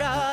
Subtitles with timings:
[0.00, 0.29] 바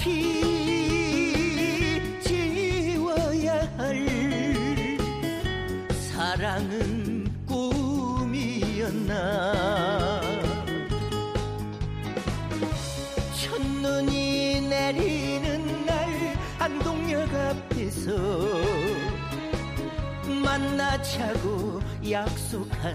[0.00, 0.32] 어차피
[2.22, 4.96] 지워야 할
[5.92, 9.12] 사랑은 꿈이었나?
[13.36, 16.08] 첫눈이 내리는 날
[16.58, 18.10] 안동역 앞에서
[20.42, 21.80] 만나자고
[22.10, 22.94] 약속한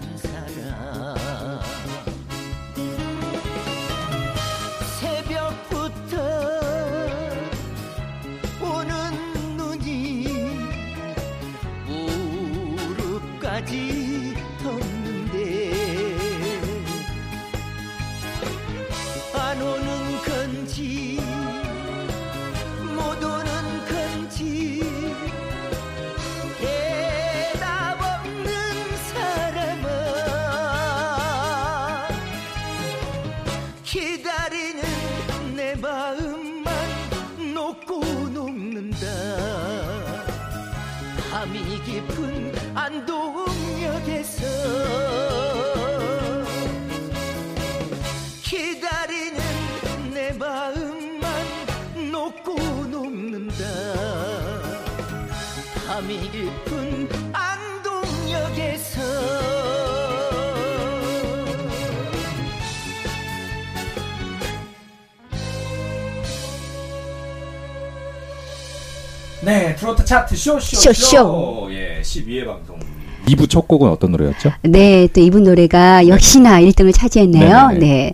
[70.06, 70.80] 차트 쇼쇼쇼.
[70.80, 71.68] 쇼 쇼.
[71.72, 72.78] 예, 12회 방송.
[73.26, 74.52] 2부 첫 곡은 어떤 노래였죠?
[74.62, 77.68] 네, 또 이분 노래가 역시나 1등을 차지했네요.
[77.68, 77.78] 네네네.
[77.80, 78.12] 네.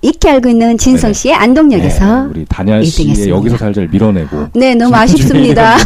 [0.00, 1.12] 익히 알고 있는 진성 네네.
[1.14, 2.24] 씨의 안동역에서.
[2.24, 3.28] 네, 우리 단열 씨의.
[3.30, 4.48] 여기서 살잘 밀어내고.
[4.54, 5.76] 네, 너무 아쉽습니다.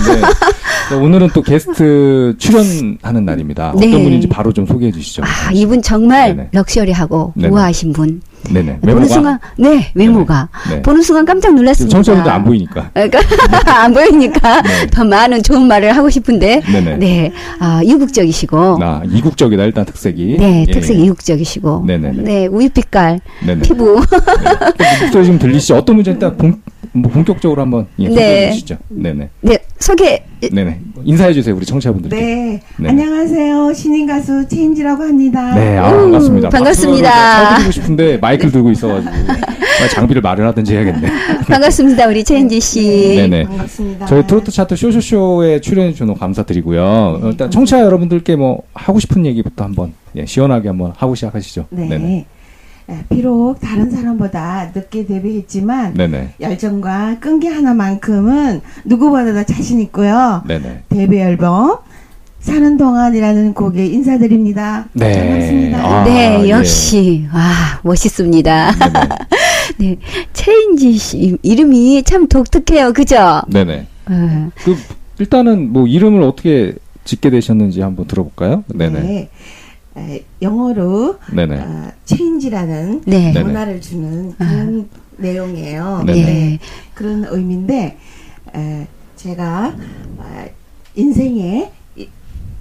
[0.90, 0.96] 네.
[0.96, 3.70] 네, 오늘은 또 게스트 출연하는 날입니다.
[3.70, 4.02] 어떤 네.
[4.02, 5.22] 분인지 바로 좀 소개해 주시죠.
[5.22, 6.48] 아, 이분 정말 네네.
[6.52, 7.48] 럭셔리하고 네네.
[7.48, 8.20] 우아하신 분.
[8.50, 8.78] 네네.
[8.80, 9.06] 보는 외모가?
[9.08, 10.48] 순간, 네, 외모가.
[10.70, 10.80] 네.
[10.82, 11.92] 보는 순간 깜짝 놀랐습니다.
[11.92, 12.90] 청취자분들 안 보이니까.
[12.94, 13.18] 그러니까
[13.82, 14.86] 안 보이니까 네.
[14.86, 16.96] 더 많은 좋은 말을 하고 싶은데, 네네.
[16.98, 20.36] 네, 아, 이국적이시고, 나 이국적이다 일단 특색이.
[20.38, 21.04] 네, 예, 특색이 예.
[21.04, 22.22] 이국적이시고, 네네네.
[22.22, 23.62] 네, 우유빛깔, 네네.
[23.62, 24.00] 피부,
[24.78, 25.02] 네.
[25.02, 25.76] 목소리 지금 들리시죠?
[25.76, 26.62] 어떤 문제 일단 본,
[26.92, 28.50] 뭐 본격적으로 한번 예, 네.
[28.52, 28.76] 주시죠.
[28.88, 29.28] 네네.
[29.40, 30.80] 네, 소개, 네네.
[31.04, 32.16] 인사해 주세요 우리 청취자분들께.
[32.16, 32.60] 네.
[32.78, 32.88] 네.
[32.88, 33.72] 안녕하세요.
[33.74, 35.54] 신인 가수 채인지라고 합니다.
[35.54, 36.48] 네, 아, 음, 반갑습니다.
[36.50, 37.48] 반갑습니다.
[37.50, 39.12] 쳐드리고 싶은데 마이크를 들고 있어가지고
[39.78, 41.08] 빨리 장비를 마련하든지 해야겠네.
[41.48, 43.16] 반갑습니다, 우리 최은지 씨.
[43.16, 43.44] 네네.
[43.44, 44.06] 반갑습니다.
[44.06, 46.82] 저희 트로트 차트 쇼쇼쇼에 출연해 주셔서 감사드리고요.
[46.82, 51.66] 어, 일단 청취자 여러분들께 뭐 하고 싶은 얘기부터 한번 예, 시원하게 한번 하고 시작하시죠.
[51.70, 51.88] 네.
[51.88, 52.26] 네네.
[52.90, 56.34] 예, 비록 다른 사람보다 늦게 데뷔했지만 네네.
[56.40, 60.42] 열정과 끈기 하나만큼은 누구보다도 자신 있고요.
[60.46, 60.84] 네네.
[60.88, 61.78] 데뷔 앨범
[62.40, 64.86] 사는 동안이라는 곡에 인사드립니다.
[64.94, 65.12] 네.
[65.12, 65.84] 반갑습니다.
[65.84, 66.48] 아, 네, 예.
[66.48, 68.70] 역시, 와, 멋있습니다.
[69.78, 69.96] 네,
[70.32, 73.42] 최인지 씨, 이름이 참 독특해요, 그죠?
[73.48, 73.86] 네네.
[74.10, 74.50] 예.
[74.64, 74.76] 그
[75.18, 76.74] 일단은 뭐 이름을 어떻게
[77.04, 78.64] 짓게 되셨는지 한번 들어볼까요?
[78.68, 79.00] 네네.
[79.00, 79.28] 네.
[79.98, 81.58] 에, 영어로 네네.
[81.60, 83.32] 아, 체인지라는 네.
[83.32, 86.04] 변화를 주는 그런 내용이에요.
[86.06, 86.24] 네네.
[86.24, 86.58] 네.
[86.94, 87.98] 그런 의미인데
[88.54, 88.86] 에,
[89.16, 89.74] 제가
[90.18, 90.44] 아,
[90.94, 92.08] 인생의 이-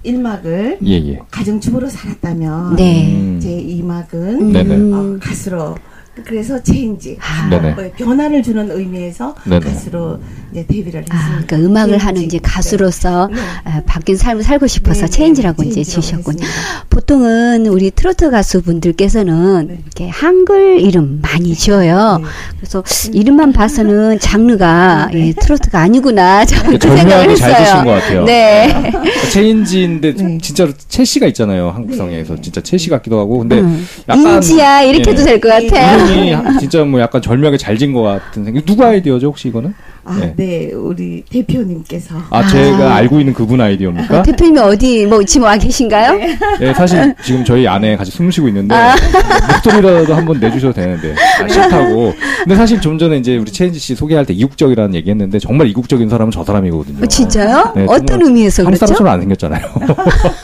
[0.02, 1.18] 일막을 예, 예.
[1.30, 3.14] 가정주부로 살았다면 네.
[3.14, 3.40] 음.
[3.40, 4.74] 제 이막은 네네.
[4.76, 4.92] 음.
[4.92, 5.76] 어, 가수로
[6.24, 7.48] 그래서 change 아.
[7.48, 7.60] 뭐
[7.96, 9.60] 변화를 주는 의미에서 네네.
[9.60, 10.18] 가수로
[10.52, 11.14] 이제 데뷔를 했습니다.
[11.14, 12.04] 아, 그러니까 음악을 change.
[12.04, 13.40] 하는 이제 가수로서 네.
[13.64, 16.38] 아, 바뀐 삶을 살고 싶어서 네, 채인지라고 이제 지으셨군요.
[16.42, 16.84] 했습니다.
[16.90, 19.78] 보통은 우리 트로트 가수분들께서는 네.
[19.82, 22.18] 이렇게 한글 이름 많이 지어요.
[22.22, 22.24] 네.
[22.58, 25.28] 그래서 이름만 봐서는 장르가 네.
[25.28, 27.52] 예, 트로트가 아니구나 저는 그 생각을 절묘하게 했어요.
[27.52, 28.24] 잘 지신 것 같아요.
[28.24, 28.92] 네.
[29.32, 30.38] 체인지인데 네.
[30.38, 31.70] 진짜로 채씨가 있잖아요.
[31.70, 32.40] 한국성에서 네.
[32.42, 33.38] 진짜 채씨 같기도 하고.
[33.38, 33.86] 근데 음.
[34.08, 35.12] 약간 인지야 이렇게 예.
[35.12, 36.04] 해도 될 것 같아요.
[36.06, 38.64] 이름이 진짜 뭐 약간 절묘하게 잘 진 것 같은 생각.
[38.66, 39.72] 누구 아이디어죠 혹시 이거는?
[40.08, 40.32] 아, 네.
[40.36, 40.72] 네.
[40.72, 44.22] 우리 대표님께서 아, 제가 알고 있는 그분 아이디어입니까?
[44.22, 46.18] 대표님이 어디 뭐 지금 와 계신가요?
[46.62, 48.74] 예, 사실 지금 저희 안에 같이 숨 쉬고 있는데
[49.52, 52.14] 목소리라도 한번 내주셔도 되는데 아, 싫다고.
[52.42, 56.08] 근데 사실 좀 전에 이제 우리 최은지 씨 소개할 때 이국적이라는 얘기 했는데 정말 이국적인
[56.08, 57.04] 사람은 저 사람이거든요.
[57.04, 57.72] 어, 진짜요?
[57.76, 58.86] 네, 어떤 의미에서 그렇죠?
[58.86, 59.62] 사람처럼 안 생겼잖아요.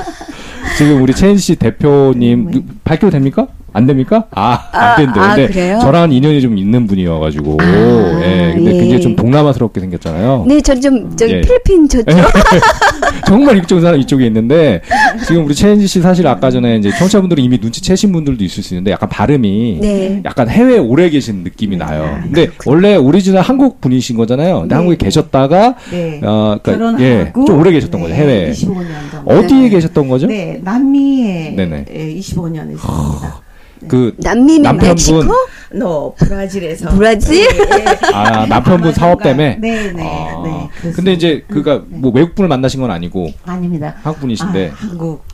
[0.76, 2.60] 지금 우리 채인지 씨 대표님 네.
[2.84, 3.46] 밝혀도 됩니까?
[3.74, 4.24] 안 됩니까?
[4.30, 5.24] 아, 아, 안 된대요.
[5.24, 5.78] 아, 근데 그래요?
[5.82, 8.78] 저랑 인연이 좀 있는 분이어가지고, 아, 예, 근데 예.
[8.78, 10.44] 굉장히 좀 동남아스럽게 생겼잖아요.
[10.46, 11.40] 네, 저좀 저기 예.
[11.40, 12.06] 필리핀 저쪽.
[13.26, 14.80] 정말 이쪽 사람 이쪽에 있는데
[15.26, 18.92] 지금 우리 채인지 씨 사실 아까 전에 이제 청취자분들이 이미 눈치채신 분들도 있을 수 있는데
[18.92, 20.22] 약간 발음이 네.
[20.24, 22.04] 약간 해외에 오래 계신 느낌이 나요.
[22.04, 24.60] 아, 근데 원래 오리지널 한국 분이신 거잖아요.
[24.60, 24.76] 근데 네.
[24.76, 26.20] 한국에 계셨다가 네.
[26.22, 28.52] 어, 그러니까 예, 좀 오래 계셨던 네, 거죠 해외에.
[28.52, 29.30] 25년 정도.
[29.32, 29.68] 어디에 네.
[29.70, 30.26] 계셨던 거죠?
[30.26, 31.84] 네, 남미에 네네.
[31.92, 33.43] 예, 25년 있습니다.
[33.88, 35.34] 그 남미는 남편분 멕시코?
[35.72, 37.48] 너 브라질에서 브라질?
[37.48, 37.98] 네, 네.
[38.12, 39.58] 아 남편분 사업 때문에.
[39.60, 40.92] 네, 네, 아, 네.
[40.92, 41.98] 근데 이제 그가 네.
[41.98, 43.94] 뭐 외국 분을 만나신 건 아니고 아닙니다.
[44.02, 44.70] 한국 분이신데.
[44.72, 45.24] 아, 한국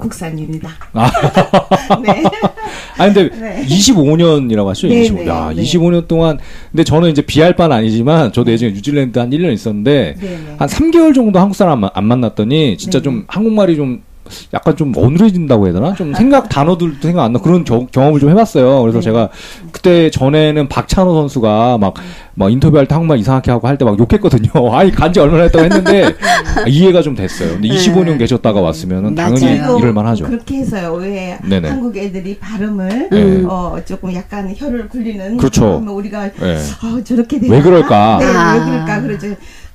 [0.00, 0.70] 국산입니다.
[0.94, 1.10] 아,
[2.02, 2.24] 네.
[2.98, 3.64] 아니 근데 네.
[3.66, 4.88] 25년이라고 하시죠?
[4.88, 5.18] 네, 25.
[5.18, 5.62] 네, 야, 네.
[5.62, 6.38] 25년 동안
[6.72, 10.54] 근데 저는 이제 비할 바는 아니지만 저도 예전에 뉴질랜드 한 1년 있었는데 네, 네.
[10.58, 13.02] 한 3개월 정도 한국 사람 안, 안 만났더니 진짜 네.
[13.02, 14.02] 좀 한국말이 좀
[14.54, 15.94] 약간 좀 어눌해진다고 해야 되나?
[15.94, 17.40] 좀 생각 단어들도 생각 안 나.
[17.40, 18.80] 그런 겨- 경험을 좀 해봤어요.
[18.82, 19.04] 그래서 네.
[19.04, 19.28] 제가
[19.72, 21.94] 그때 전에는 박찬호 선수가 막,
[22.34, 24.50] 막 인터뷰할 때 한국말 이상하게 하고 할 때 막 욕했거든요.
[24.74, 26.04] 아니, 간지 얼마나 했다고 했는데
[26.64, 27.50] 아, 이해가 좀 됐어요.
[27.52, 29.58] 근데 25년 계셨다가 왔으면 당연히 네.
[29.60, 29.78] 맞아요.
[29.78, 30.26] 이럴 만 하죠.
[30.26, 30.94] 그렇게 해서요.
[30.94, 31.68] 왜 네네.
[31.68, 33.42] 한국 애들이 발음을 네.
[33.46, 35.82] 어 조금 약간 혀를 굴리는 그렇죠.
[35.88, 36.56] 우리가 네.
[36.56, 37.54] 어, 저렇게 되나?
[37.54, 38.18] 왜 그럴까?
[38.20, 38.54] 네, 아.
[38.54, 39.26] 왜 그럴까 그러죠.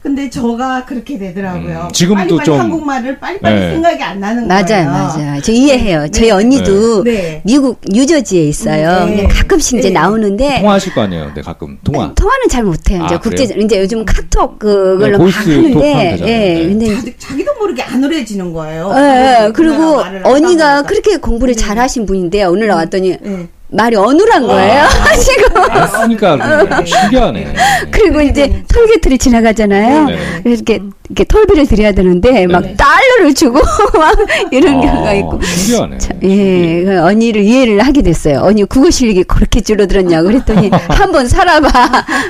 [0.06, 1.88] 근데 저가 그렇게 되더라고요.
[1.88, 3.72] 음, 지금도 빨리빨리 좀- 한국말을 빨리빨리 네.
[3.72, 4.86] 생각이 안 나는 맞아요, 거예요.
[4.92, 5.42] 맞아요.
[5.42, 6.02] 저 이해해요.
[6.04, 6.12] 네.
[6.12, 7.42] 저희 언니도 네.
[7.44, 9.06] 미국 뉴저지에 있어요.
[9.06, 9.16] 네.
[9.24, 9.94] 근데 가끔씩 이제 네.
[9.96, 11.32] 나오는데 통화하실 거 아니에요.
[11.34, 11.80] 네, 가끔.
[11.84, 12.14] 통화.
[12.14, 13.04] 통화는 잘 못해요.
[13.04, 13.66] 이제 아, 국제 그래요?
[13.66, 16.18] 이제 요즘 카톡 그걸로 네, 막 하는데.
[16.22, 16.24] 예.
[16.24, 16.68] 네.
[16.68, 18.94] 근데 자기, 자기도 모르게 안울해지는 거예요.
[18.96, 19.52] 예, 예.
[19.54, 20.82] 그리고 안 언니가 하니까.
[20.88, 21.60] 그렇게 공부를 네.
[21.64, 23.48] 잘하신 분인데 오늘 나왔더니 네.
[23.76, 24.84] 말이 어눌한 거예요.
[25.20, 27.54] 지금 안 쓰니까 그런 신기하네.
[27.92, 30.06] 그리고 이제 톨게이트를 지나가잖아요.
[30.06, 30.18] 네.
[30.44, 32.76] 그래서 이렇게, 이렇게 톨비를 드려야 되는데 막 네.
[32.76, 33.60] 달러를 주고
[33.98, 34.18] 막
[34.52, 35.42] 이런 아, 경우가 있고.
[35.42, 35.98] 신기하네.
[35.98, 38.40] 참, 예, 그 언니를 이해를 하게 됐어요.
[38.42, 41.68] 언니 국어 실력이 그렇게 줄어들었냐고 그랬더니 한번 살아봐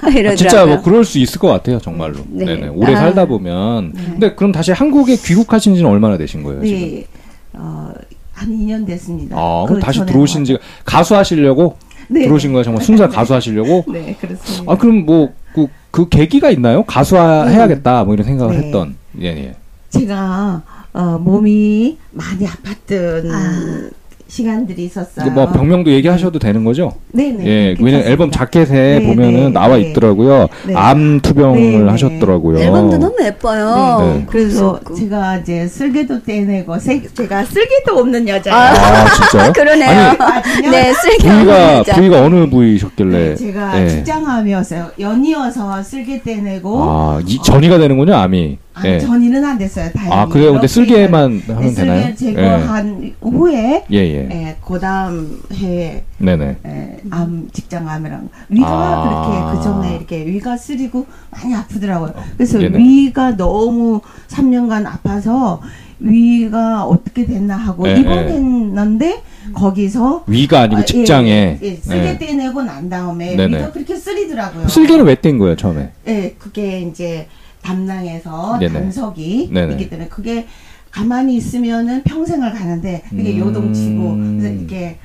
[0.09, 0.35] 이러더라고요.
[0.35, 2.15] 진짜 뭐 그럴 수 있을 것 같아요, 정말로.
[2.27, 2.45] 네.
[2.45, 2.55] 네.
[2.55, 2.99] 네 오래 아.
[2.99, 3.93] 살다 보면.
[3.93, 6.79] 근데 그럼 다시 한국에 귀국하신 지는 얼마나 되신 거예요, 지금?
[6.79, 7.05] 네.
[7.53, 7.91] 어,
[8.35, 9.35] 한 2년 됐습니다.
[9.37, 11.77] 아, 그럼 그 다시 들어오신 지가 가수 하시려고
[12.09, 12.23] 네.
[12.23, 13.83] 들어오신 거예요, 정말 순살 가수 하시려고?
[13.91, 14.71] 네, 그렇습니다.
[14.71, 16.83] 아, 그럼 뭐, 그, 그 계기가 있나요?
[16.83, 18.65] 가수 해야겠다, 뭐 이런 생각을 네.
[18.65, 18.95] 했던.
[19.21, 19.55] 예, 예.
[19.89, 20.61] 제가
[20.93, 23.89] 어, 몸이 많이 아팠던 아.
[24.27, 25.31] 시간들이 있었어요.
[25.31, 26.93] 뭐 병명도 얘기하셔도 되는 거죠?
[27.11, 27.45] 네네.
[27.45, 29.89] 예, 왜냐면 앨범 자켓에 네, 보면은 네, 나와 네.
[29.91, 30.47] 있더라고요.
[30.67, 30.73] 네.
[30.75, 31.89] 암 투병을 네, 네.
[31.89, 32.57] 하셨더라고요.
[32.59, 33.97] 앨범도 너무 예뻐요.
[34.01, 34.13] 네.
[34.19, 34.25] 네.
[34.29, 34.79] 그래서.
[34.97, 38.57] 제가 이제 쓸개도 떼내고 세- 제가 쓸개도 없는 여자예요.
[38.59, 39.53] 아, 진짜요?
[39.53, 40.15] 그러네요.
[40.19, 41.95] 아니, 네, 쓰레기 부위가, 진짜.
[41.95, 43.17] 부위가 어느 부위셨길래.
[43.29, 43.89] 네, 제가 예.
[43.89, 44.91] 직장암이었어요.
[44.99, 48.57] 연이어서 쓸개 떼내고 아, 이, 전이가 되는군요, 암이.
[48.75, 48.99] 아니, 예.
[48.99, 49.89] 전이는 안 됐어요.
[49.93, 50.13] 다행히.
[50.13, 50.47] 아, 그래요?
[50.47, 52.01] 근데 이렇게 쓸개만 네, 하면 되나요?
[52.03, 54.29] 쓸개 제거한 후에 예, 예.
[54.31, 56.57] 예, 그다음 해에 네네.
[56.65, 59.51] 예, 암 직장암이랑 위가 아.
[59.51, 62.13] 그렇게 그 전에 이렇게 위가 쓰리고 많이 아프더라고요.
[62.35, 62.77] 그래서 네네.
[62.77, 65.61] 위가 너무 3년간 아파서
[65.99, 69.21] 위가 어떻게 됐나 하고 예, 입원했는데
[69.53, 71.29] 거기서 위가 아니고 아, 예, 직장에.
[71.31, 72.17] 예, 예, 쓸개 예.
[72.17, 73.57] 떼내고 난 다음에 네네.
[73.57, 74.67] 위가 그렇게 쓰리더라고요.
[74.67, 75.91] 쓸개는 왜 뗀 거예요, 처음에?
[76.09, 77.27] 예, 그게 이제
[77.65, 78.73] 담낭에서 네네.
[78.73, 79.73] 담석이 네네.
[79.73, 80.45] 있기 때문에 그게
[80.91, 83.39] 가만히 있으면은 평생을 가는데 이게 음.
[83.39, 84.97] 요동치고 그래서 이렇게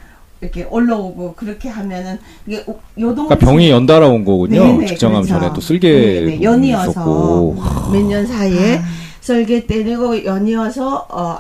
[0.43, 2.65] 이렇게 올라오고 그렇게 하면은 이게
[2.99, 4.63] 요동 그러니까 병이 연달아 온 거군요.
[4.63, 5.41] 네네, 직장암 그렇죠.
[5.41, 7.57] 전에 또 쓸개 네네, 연이어서 있었고.
[7.93, 8.83] 몇년 사이에 아.
[9.21, 11.39] 썰개 때리고 연이어서 어,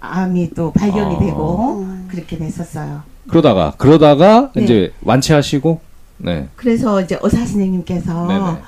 [0.00, 1.18] 암이 또 발견이 아.
[1.18, 3.02] 되고 그렇게 됐었어요.
[3.28, 4.62] 그러다가 그러다가 네.
[4.62, 5.80] 이제 완치하시고
[6.18, 6.48] 네.
[6.56, 8.58] 그래서 이제 의사 선생님께서 네네.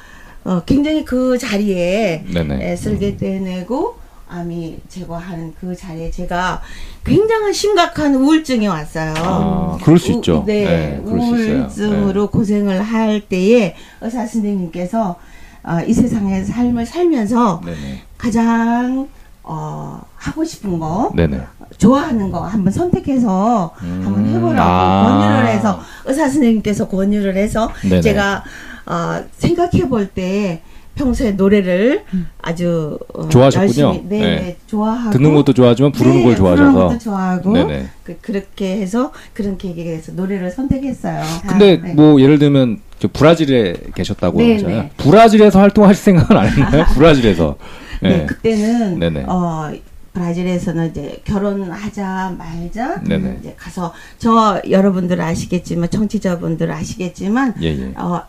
[0.44, 2.70] 어, 굉장히 그 자리에 네네.
[2.73, 3.97] 에, 쓸개 떼내고
[4.28, 6.62] 암이 제거하는 그 자리에 제가
[7.04, 9.12] 굉장한 심각한 우울증이 왔어요.
[9.16, 10.44] 아, 그럴 수 우- 있죠.
[10.47, 11.00] 네, 네.
[11.04, 15.16] 우울증으로 고생을 할 때에 의사 선생님께서
[15.62, 18.02] 어, 이 세상의 삶을 살면서 네네.
[18.16, 19.09] 가장
[19.42, 21.40] 어, 하고 싶은 거, 네네.
[21.76, 25.18] 좋아하는 거 한번 선택해서 음, 한번 해보라고 아.
[25.18, 28.00] 권유를 해서 의사 선생님께서 권유를 해서 네네.
[28.00, 28.44] 제가
[28.87, 30.62] 어, 생각해 볼 때
[30.96, 32.04] 평소에 노래를
[32.42, 33.87] 아주 어, 좋아하셨군요.
[33.87, 34.37] 열심히, 네, 네.
[34.37, 36.88] 네, 좋아하고 듣는 것도 좋아하지만 부르는 네, 걸 부르는 좋아하셔서.
[36.88, 37.88] 것도 좋아하고 네네.
[38.02, 41.22] 그, 그렇게 해서 그런 계기가 돼서 노래를 선택했어요.
[41.49, 41.94] 근데 아, 네.
[41.94, 44.42] 뭐 예를 들면 저 브라질에 계셨다고.
[44.42, 44.90] 하잖아요.
[44.99, 46.84] 브라질에서 활동하실 생각은 안 했나요?
[46.94, 47.56] 브라질에서.
[48.02, 48.26] 네, 네.
[48.26, 49.25] 그때는 네네.
[49.26, 49.70] 어
[50.12, 53.38] 브라질에서는 이제 결혼하자 말자 네네.
[53.40, 57.92] 이제 가서 저 여러분들 아시겠지만 청취자분들 아시겠지만 예, 예.
[57.96, 58.22] 어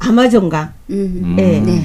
[0.00, 0.94] 아마존강 음.
[1.24, 1.36] 음.
[1.36, 1.60] 네.
[1.60, 1.82] 네.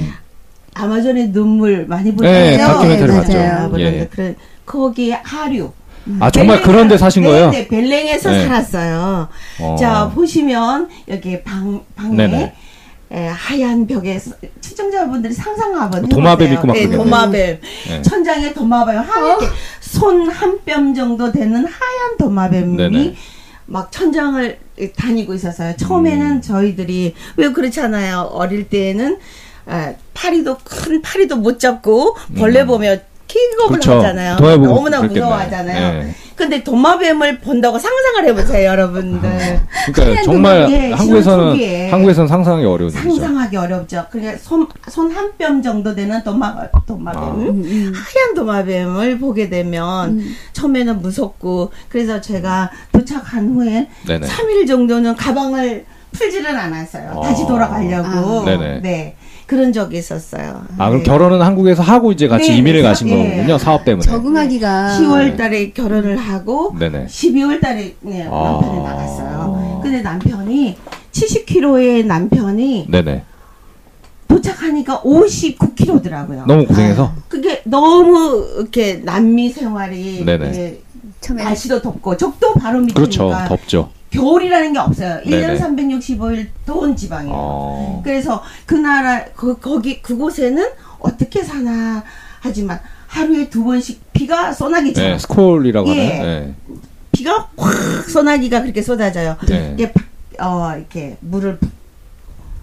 [0.74, 2.32] 아마존의 눈물 많이 보셨죠?
[2.32, 3.32] 네, 다큐멘터리 네, 봤죠.
[3.32, 3.70] 맞아요.
[3.70, 4.06] 그런데 예.
[4.10, 5.72] 그런 거기 하류
[6.20, 7.50] 아, 정말 그런 데 사신 네, 거예요?
[7.50, 8.44] 네, 벨랭에서 네.
[8.44, 9.28] 살았어요.
[9.60, 9.76] 어.
[9.78, 12.52] 자 보시면 여기 방 방에.
[13.12, 16.54] 에, 하얀 벽에 서- 시청자분들이 상상 한번 도마뱀 해보세요.
[16.54, 16.90] 있고 막 네.
[16.96, 18.02] 도마뱀 네.
[18.02, 19.46] 천장에 도마뱀 하얗게
[19.80, 23.14] 손 한 뼘 정도 되는 하얀 도마뱀이 네네.
[23.66, 24.58] 막 천장을
[24.96, 25.74] 다니고 있었어요.
[25.76, 26.42] 처음에는 음.
[26.42, 28.30] 저희들이 왜 그렇잖아요.
[28.32, 29.18] 어릴 때는
[29.68, 33.80] 에, 파리도 큰 파리도 못 잡고 벌레 보면 킥업을 음.
[33.80, 33.92] 그렇죠.
[33.98, 34.36] 하잖아요.
[34.36, 35.02] 너무나.
[35.02, 36.02] 무서워하잖아요.
[36.02, 36.14] 네.
[36.36, 39.60] 근데 도마뱀을 본다고 상상을 해보세요, 여러분들.
[39.94, 41.90] 그러니까 정말 도마뱀, 예, 한국에서는.
[41.92, 43.08] 한국에서는 상상하기 어려운 일이죠.
[43.08, 44.06] 상상하기 어렵죠.
[44.10, 47.26] 그게 손손 한 뼘 정도 되는 도마 도마뱀, 아.
[47.34, 47.92] 음, 음.
[47.94, 50.20] 하얀 도마뱀을 보게 되면
[50.52, 54.26] 처음에는 무섭고 그래서 제가 도착한 후에 네네.
[54.26, 57.10] 3일 정도는 가방을 풀지를 않았어요.
[57.16, 57.20] 아.
[57.28, 58.40] 다시 돌아가려고.
[58.42, 58.44] 아.
[58.44, 58.80] 네네.
[58.82, 59.16] 네.
[59.46, 60.64] 그런 적이 있었어요.
[60.78, 61.04] 아, 그럼 네.
[61.04, 63.16] 결혼은 한국에서 하고 이제 같이 네, 이민을 네, 가신 예.
[63.36, 63.58] 거군요.
[63.58, 64.04] 사업 때문에.
[64.04, 67.06] 적응하기가 10월 달에 결혼을 하고 네네.
[67.06, 68.60] 12월 달에 네, 아.
[68.60, 69.80] 남편이 나갔어요.
[69.82, 70.76] 근데 남편이
[71.12, 73.22] 70kg의 남편이 네네.
[74.28, 76.46] 도착하니까 59kg더라고요.
[76.46, 77.12] 너무 고생해서.
[77.28, 80.44] 그게 너무 이렇게 남미 생활이 네네.
[80.46, 80.82] 이렇게
[81.20, 83.32] 처음에 날씨도 덥고 적도 바로 밑이니까 그렇죠.
[83.48, 83.90] 덥죠.
[84.14, 85.20] 겨울이라는 게 없어요.
[85.24, 85.58] 네네.
[85.58, 87.34] 1년 365일 더운 지방이에요.
[87.36, 88.00] 어.
[88.04, 90.64] 그래서 그 나라 그 거기 그곳에는
[91.00, 92.04] 어떻게 사나
[92.40, 92.78] 하지만
[93.08, 96.06] 하루에 두 번씩 비가 쏟아기처럼 네, 스콜이라고 예.
[96.08, 96.22] 하나요?
[96.24, 96.54] 네.
[97.12, 97.72] 비가 확
[98.08, 99.36] 쏟아기가 그렇게 쏟아져요.
[99.48, 99.74] 네.
[99.74, 100.02] 이게 바-
[100.40, 101.58] 어 이렇게 물을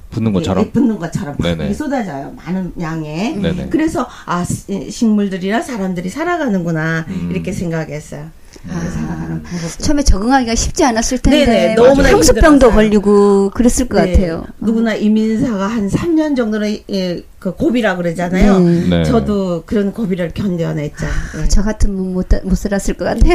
[0.09, 0.63] 붙는 것처럼.
[0.63, 1.73] 이렇게 붓는 것처럼 막 네네.
[1.73, 2.33] 쏟아져요.
[2.35, 3.37] 많은 양의.
[3.37, 3.67] 네네.
[3.69, 7.29] 그래서 아 시- 식물들이나 사람들이 살아가는구나 음.
[7.31, 8.27] 이렇게 생각했어요.
[8.67, 9.79] 살아가는 방법.
[9.79, 12.71] 처음에 적응하기가 쉽지 않았을 텐데 네네, 너무나 향수병도 힘들었어요.
[12.75, 14.11] 걸리고 그랬을 것 네.
[14.13, 14.45] 같아요.
[14.59, 18.59] 누구나 이민사가 한 3년 정도는 예, 그 고비라 그러잖아요.
[18.59, 18.87] 네.
[18.87, 19.03] 네.
[19.03, 21.07] 저도 그런 고비를 견뎌냈죠.
[21.41, 21.47] 예.
[21.47, 23.33] 저 같으면 못, 못 살았을 것 같아요.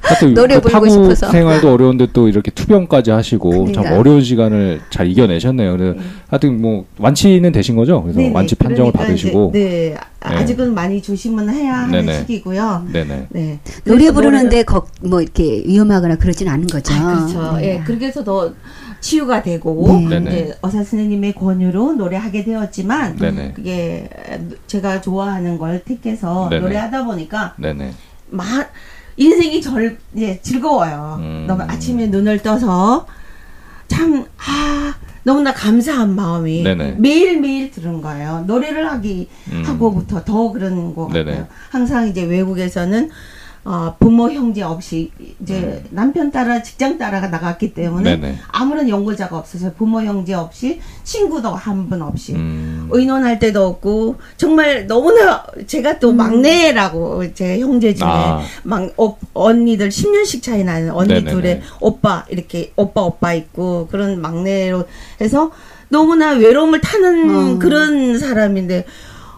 [0.00, 1.32] 하여튼 노래 그 부르고 싶어서.
[1.32, 3.98] 생활도 어려운데 또 이렇게 투병까지 하시고 참 그러니까요.
[3.98, 5.76] 어려운 시간을 잘 이겨내셨네요.
[5.76, 8.00] 그래서 하여튼 뭐 완치는 되신 거죠?
[8.02, 8.32] 그래서 네네.
[8.32, 9.50] 완치 판정을 그러니까 받으시고.
[9.56, 9.94] 이제, 네.
[10.20, 12.20] 아- 아직은 많이 조심은 해야 하는 네네.
[12.20, 12.86] 시기고요.
[12.92, 13.26] 네네.
[13.30, 13.58] 네.
[13.84, 16.94] 노래 부르는데 거, 뭐 이렇게 위험하거나 그러진 않은 거죠.
[16.94, 17.56] 아, 그렇죠.
[17.56, 17.64] 네.
[17.80, 18.52] 예, 그렇게 해서 더
[19.00, 20.08] 치유가 되고 네.
[20.08, 20.30] 네네.
[20.30, 23.52] 이제 의사 선생님의 권유로 노래하게 되었지만 네네.
[23.54, 24.08] 그게
[24.66, 26.62] 제가 좋아하는 걸 택해서 네네.
[26.62, 27.92] 노래하다 보니까 네네.
[28.28, 28.44] 마,
[29.16, 31.16] 인생이 절, 예, 즐거워요.
[31.20, 31.44] 음.
[31.46, 33.06] 너무 아침에 눈을 떠서
[33.88, 36.96] 참, 아, 너무나 감사한 마음이 네네.
[36.98, 38.44] 매일 매일 드는 거예요.
[38.46, 39.62] 노래를 하기 음.
[39.64, 41.24] 하고부터 더 그런 것 네네.
[41.24, 41.46] 같아요.
[41.70, 43.10] 항상 이제 외국에서는
[43.68, 45.10] 어, 부모 형제 없이
[45.42, 48.20] 이제 남편 따라 직장 따라가 나갔기 때문에 음.
[48.20, 48.38] 네네.
[48.52, 52.88] 아무런 연고자가 없어서 부모 형제 없이 친구도 한 분 없이 음.
[52.92, 58.40] 의논할 때도 없고 정말 너무나 제가 또 막내라고 제 형제 중에 아.
[58.62, 61.30] 막 어, 언니들 10년씩 차이 나는 언니 네네네.
[61.32, 64.84] 둘에 오빠 이렇게 오빠 오빠 있고 그런 막내로
[65.20, 65.50] 해서
[65.88, 67.58] 너무나 외로움을 타는 어.
[67.58, 68.84] 그런 사람인데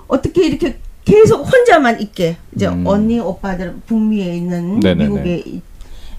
[0.07, 2.87] 어떻게 이렇게 계속 혼자만 있게 이제 음.
[2.87, 5.05] 언니 오빠들 북미에 있는 네네네.
[5.09, 5.63] 미국에 이-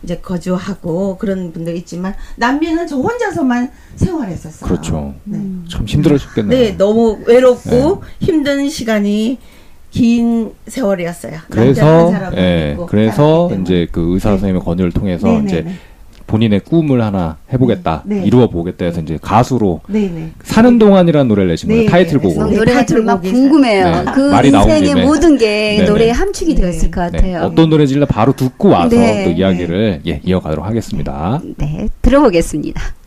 [0.01, 4.67] 이제 거주하고 그런 분도 있지만 남미는 저 혼자서만 생활했었어요.
[4.67, 5.13] 그렇죠.
[5.25, 5.37] 네.
[5.69, 6.59] 참 힘들으셨겠네요.
[6.59, 9.37] 네, 너무 외롭고 힘든 시간이
[9.91, 11.39] 긴 세월이었어요.
[11.49, 13.51] 그래서 예, 그래서.
[13.61, 14.33] 이제 그 의사 네.
[14.37, 15.45] 선생님의 권유를 통해서 네네네.
[15.47, 15.65] 이제
[16.29, 18.23] 본인의 꿈을 하나 해보겠다, 네.
[18.23, 20.31] 이루어 보겠다 해서 이제 가수로 네네.
[20.43, 21.81] 사는 동안이라는 노래를 내신 거예요.
[21.83, 22.39] 네, 타이틀곡으로.
[22.41, 23.85] 막 네, 노래가 타이틀곡이 궁금해요.
[23.85, 24.05] 네.
[24.13, 25.05] 그 인생의.
[25.05, 25.83] 모든 게.
[25.87, 26.61] 노래에 함축이 네.
[26.61, 27.41] 되었을 것 네, 같아요.
[27.47, 29.23] 어떤 노래인지 바로 듣고 와서 네.
[29.25, 31.41] 또 이야기를 예, 이어가도록 하겠습니다.
[31.57, 32.98] 네, 들어보겠습니다.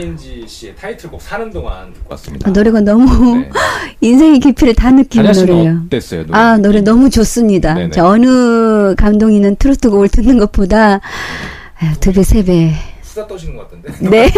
[0.00, 0.16] 아.
[0.16, 2.48] 최인지 씨의 타이틀곡 사는 동안 듣고 왔습니다.
[2.48, 3.50] 아, 노래가 너무 네.
[4.00, 5.82] 인생의 깊이를 다 느끼는 노래예요.
[5.86, 6.26] 어땠어요?
[6.26, 6.38] 노래?
[6.38, 7.74] 아, 노래 너무 좋습니다.
[7.74, 7.90] 네네.
[7.90, 11.00] 저 어느 감동 있는 트로트곡을 듣는 것보다
[11.78, 12.72] 아유, 두 배, 세 배.
[13.02, 14.08] 수다 떠시는 것 같던데.
[14.08, 14.30] 네.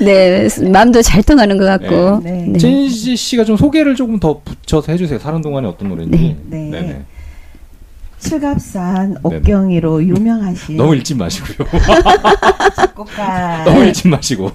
[0.00, 2.20] 네, 마음도 잘 통하는 것 같고.
[2.22, 2.46] 네.
[2.48, 2.58] 네.
[2.58, 5.18] 최인지 씨가 좀 소개를 조금 더 붙여서 해주세요.
[5.18, 6.16] 사는 동안에 어떤 노래인지.
[6.16, 6.58] 네.
[6.70, 7.04] 네 네.
[8.24, 11.68] 칠갑산 옥경이로 유명하신 너무 읽지 마시고요.
[12.74, 14.50] 작곡가 너무 읽지 마시고.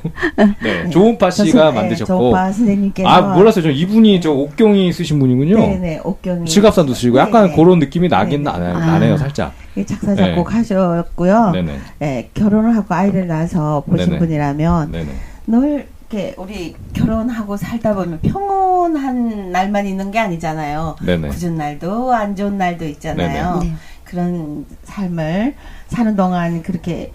[0.61, 0.89] 네.
[0.89, 2.29] 조은파 씨가 만드셨고.
[2.31, 3.63] 조파 선생님께서 아, 몰랐어요.
[3.63, 5.55] 저 이분이 저 옥경이 쓰신 분이군요.
[5.59, 7.55] 네네 옥경이 칠갑산도 쓰시고 약간 네네.
[7.55, 8.57] 그런 느낌이 나긴 네네.
[8.57, 8.85] 나네요, 아.
[8.85, 9.53] 나네요, 살짝.
[9.77, 11.51] 예, 작사 작곡 하셨고요.
[11.51, 11.79] 네네.
[12.01, 14.19] 예, 결혼을 하고 아이를 낳아서 보신 네네.
[14.19, 15.09] 분이라면 네네.
[15.47, 20.95] 늘 이렇게 우리 결혼하고 살다 보면 평온한 날만 있는 게 아니잖아요.
[21.05, 21.27] 네네.
[21.29, 23.59] 굳은 날도 안 좋은 날도 있잖아요.
[23.59, 23.69] 네네.
[23.69, 23.75] 네.
[24.03, 25.53] 그런 삶을
[25.87, 27.11] 사는 동안 그렇게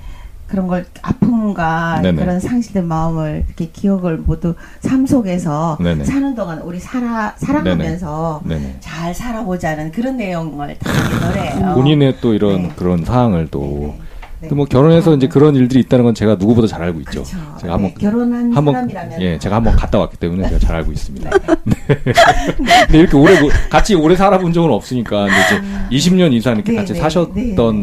[0.47, 2.21] 그런 걸 아픔과 네네.
[2.23, 6.05] 그런 상실된 마음을 이렇게 기억을 모두 삶 속에서 네네.
[6.05, 8.77] 사는 동안 우리 살아 살아가면서 네네.
[8.79, 11.75] 잘 살아보자는 그런 내용을 담긴 노래예요.
[11.75, 12.73] 본인의 또 이런 네.
[12.77, 13.97] 그런 상황을 또.
[14.45, 14.49] 네.
[14.49, 17.23] 또뭐 결혼해서 이제 그런 일들이 있다는 건 제가 누구보다 잘 알고 있죠.
[17.23, 17.37] 그렇죠.
[17.61, 20.93] 제가 한번 네, 결혼한 한번 사람이라면 예, 제가 한번 갔다 왔기 때문에 제가 잘 알고
[20.93, 21.31] 있습니다.
[21.65, 21.75] 네.
[22.87, 26.93] 근데 이렇게 오래 뭐- 같이 오래 살아본 적은 없으니까 이제 20년 이상 이렇게 네, 같이
[26.93, 27.35] 네, 사셨던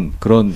[0.04, 0.12] 네.
[0.19, 0.54] 그런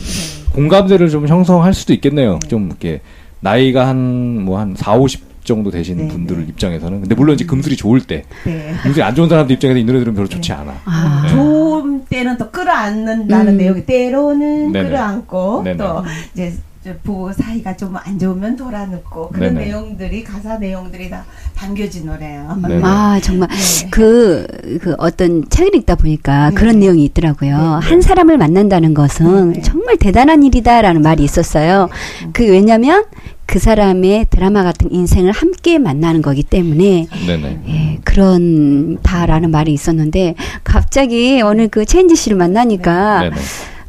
[0.53, 2.39] 공감대를 좀 형성할 수도 있겠네요.
[2.47, 3.01] 좀 이렇게
[3.41, 6.45] 나이가 한 뭐한 4, 50 정도 되시는 네, 분들 네.
[6.49, 8.73] 입장에서는 근데 물론 이제 금술이 좋을 때 네.
[8.83, 10.73] 금술이 안 좋은 사람들 입장에서 이 노래 들으면 별로 좋지 않아.
[10.85, 11.21] 아.
[11.23, 11.29] 네.
[11.29, 13.57] 좋은 때는 또 끌어안는다는 음.
[13.57, 14.89] 내용이 때로는 네네.
[14.89, 15.77] 끌어안고 네네.
[15.77, 16.03] 또
[16.33, 16.53] 이제
[16.83, 19.65] 저 부부 사이가 좀 안 좋으면 돌아눕고 그런 네네.
[19.65, 22.59] 내용들이 가사 내용들이 다 담겨진 노래예요.
[22.61, 22.81] 네네.
[22.83, 23.49] 아, 정말.
[23.49, 23.87] 네.
[23.89, 24.45] 그,
[24.81, 26.55] 그 어떤 책을 읽다 보니까 네.
[26.55, 27.55] 그런 내용이 있더라고요.
[27.55, 29.61] 한 사람을 만난다는 것은 네.
[29.61, 31.89] 정말 대단한 일이다라는 말이 있었어요.
[32.33, 33.05] 그, 왜냐면
[33.45, 37.59] 그 사람의 드라마 같은 인생을 함께 만나는 거기 때문에 네네.
[37.67, 43.35] 예, 그런 다라는 말이 있었는데 갑자기 오늘 그 체인지 씨를 만나니까 네네.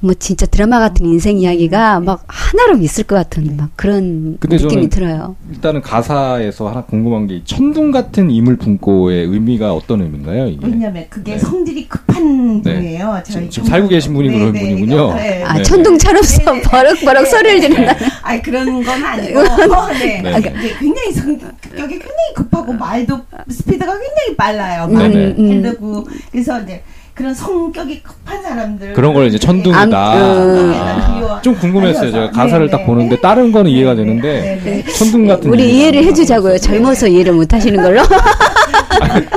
[0.07, 4.71] 뭐 진짜 드라마 같은 인생 이야기가 막 하나로 있을 것 같은 막 그런 근데 느낌이
[4.73, 5.35] 저는 들어요.
[5.53, 10.47] 일단은 가사에서 하나 궁금한 게 천둥 같은 이물 품고의 의미가 어떤 의미인가요?
[10.47, 10.64] 이게?
[10.66, 11.38] 왜냐면 그게 네.
[11.38, 12.75] 성질이 급한 네.
[12.75, 13.21] 분이에요.
[13.25, 15.14] 저희 지금- 지금 살고 계신 분이 그런 분이군요.
[15.14, 15.42] 네.
[15.42, 15.62] 아, 네.
[15.64, 16.62] 천둥처럼 네.
[16.62, 17.97] 버럭버럭 소리를 지른다.
[18.23, 20.23] 아니 그런 건 아니고 어, 네.
[20.23, 20.40] 네.
[20.79, 24.85] 굉장히 성격이 굉장히 급하고 말도 스피드가 굉장히 빨라요.
[24.88, 25.25] 음, 네네.
[25.37, 25.51] 음.
[25.51, 26.81] 힘들고 그래서 이제
[27.16, 29.81] 그런 성격이 급한 사람들 그런 걸 이제 천둥이다.
[29.81, 30.72] 암- 어.
[30.74, 32.12] 아, 좀 궁금했어요.
[32.12, 32.31] 제가.
[32.31, 32.85] 가사를 네, 딱 네.
[32.85, 34.92] 보는데 다른 거는 이해가 네, 되는데 네, 네.
[34.92, 36.59] 천둥 같은 우리 이해를 해주자고요.
[36.59, 38.02] 젊어서 이해를 못 하시는 걸로.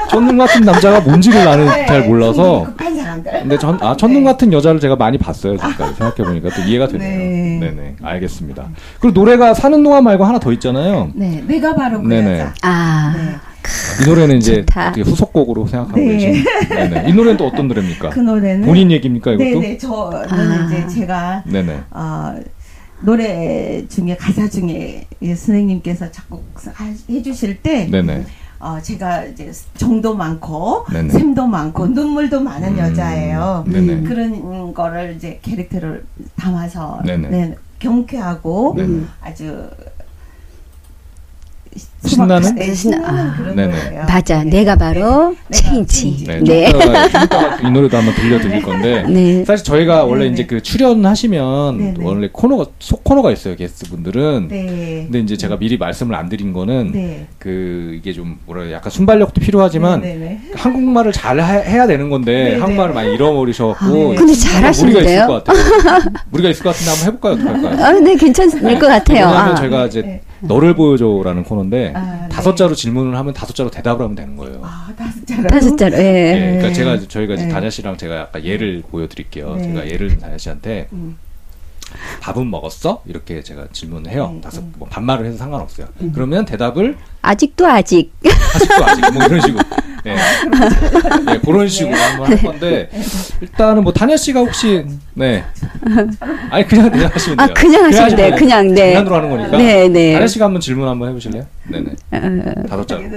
[0.09, 3.31] 천둥 같은 남자가 뭔지를 나는 네, 잘 몰라서 급한 사람들.
[3.31, 4.31] 근데 전, 아, 천둥 네.
[4.31, 5.93] 같은 여자를 제가 많이 봤어요, 지금까지.
[5.95, 7.17] 생각해보니까 또 이해가 되네요.
[7.17, 7.59] 네.
[7.61, 7.71] 네.
[7.71, 8.67] 네 알겠습니다.
[8.99, 11.11] 그리고 노래가 사는 동안 말고 하나 더 있잖아요.
[11.15, 12.33] 네, 내가 바로 그 네네.
[12.39, 12.53] 여자.
[12.61, 13.35] 아, 네.
[14.01, 14.65] 이 노래는 이제
[15.03, 16.17] 후속곡으로 생각하고 네.
[16.17, 16.43] 계신.
[16.69, 17.09] 네네.
[17.09, 18.09] 이 노래는 또 어떤 노래입니까?
[18.09, 19.59] 그 노래는 본인 얘기입니까, 이것도?
[19.59, 20.65] 네네 저는 아.
[20.65, 21.81] 이제 제가 네네.
[21.91, 22.35] 어,
[23.01, 26.43] 노래 중에 가사 중에 이 선생님께서 작곡
[27.09, 28.25] 해 주실 때 네네.
[28.59, 31.09] 어, 제가 이제 정도 많고 네네.
[31.09, 33.63] 샘도 많고 눈물도 많은 음, 여자예요.
[33.67, 34.03] 네네.
[34.03, 36.05] 그런 거를 이제 캐릭터를
[36.35, 37.29] 담아서 네네.
[37.29, 39.03] 네, 경쾌하고 네네.
[39.21, 39.69] 아주
[42.05, 42.55] 신나는?
[42.55, 43.35] 네, 신나는 아.
[43.37, 43.75] 그런 네네.
[43.75, 44.03] 노래예요.
[44.07, 44.43] 맞아.
[44.43, 44.49] 네.
[44.49, 45.57] 내가 바로 네.
[45.57, 46.23] 체인지.
[46.25, 46.39] 네.
[46.41, 46.71] 네.
[46.71, 49.03] 좀 이따가, 좀 이따가 이 노래도 한번 들려드릴 건데.
[49.07, 49.43] 네.
[49.45, 50.27] 사실 저희가 원래.
[50.27, 51.97] 이제 그 출연하시면.
[52.01, 54.47] 원래 코너가, 속 코너가 있어요, 게스트분들은.
[54.49, 55.01] 네.
[55.05, 57.27] 근데 이제 제가 미리 말씀을 안 드린 거는 네.
[57.37, 60.41] 그 이게 좀 뭐라 해야 약간 순발력도 필요하지만 네, 네, 네.
[60.55, 63.01] 한국말을 잘 하- 해야 되는 건데 네, 한국말을 네.
[63.01, 64.15] 많이 잃어버리셔갖고 아, 네.
[64.15, 65.27] 근데 무리가 있을 잘하시는데요?
[65.27, 65.63] 것 같아요.
[66.31, 67.33] 무리가 있을 것 같은데 한번 해볼까요?
[67.33, 67.85] 어떡할까요?
[67.85, 69.25] 아, 네, 괜찮을 것 같아요.
[69.25, 69.55] 왜냐하면 아.
[69.55, 70.21] 제가 이제 네.
[70.41, 72.29] 너를 보여줘라는 코너인데 아, 네.
[72.29, 74.61] 다섯 자로 질문을 하면 다섯 자로 대답을 하면 되는 거예요.
[74.63, 75.47] 아, 다섯 자로.
[75.47, 76.01] 다섯 자로, 예.
[76.01, 76.73] 예, 그러니까 네.
[76.73, 77.51] 제가 이제 저희가 이제 네.
[77.51, 79.55] 다냐 씨랑 제가 약간 예를 보여드릴게요.
[79.55, 79.63] 네.
[79.63, 81.17] 제가 예를 다냐 씨한테 음.
[82.21, 83.03] 밥은 먹었어?
[83.05, 84.31] 이렇게 제가 질문을 해요.
[84.35, 84.73] 네, 다섯 음.
[84.77, 85.87] 뭐 반말을 해도 상관없어요.
[86.13, 88.11] 그러면 대답을 아직도 아직.
[88.55, 89.63] 아직도 아직 뭐 이런 식으로
[90.05, 90.15] 예.
[91.25, 92.89] 네, 그런 식으로 한번 할 건데
[93.41, 95.43] 일단은 뭐 다냐 씨가 혹시 네
[96.49, 97.47] 아니 그냥 그냥 하시면 돼요.
[97.49, 98.35] 아, 그냥 하시면 돼요.
[98.37, 98.93] 그냥, 네.
[98.93, 99.57] 장난으로 하는 거니까.
[99.57, 100.13] 네, 네.
[100.13, 101.45] 다냐 씨가 한번 질문 한번 해보실래요?
[101.67, 102.97] 네네 어, 다섯 자.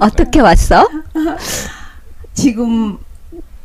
[0.00, 0.88] 어떻게 왔어?
[2.34, 2.98] 지금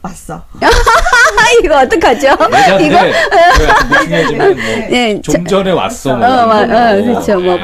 [0.03, 0.35] 왔어.
[0.59, 0.67] 아,
[1.63, 2.27] 이거 어떡하죠?
[2.81, 2.97] 이거,
[3.87, 6.13] 뭐 중요하지만 뭐 네, 좀 저- 전에 왔어.
[6.13, 7.03] 어, 뭐 마- 이런 어, 거.
[7.23, 7.39] 그렇죠.
[7.39, 7.57] 뭐,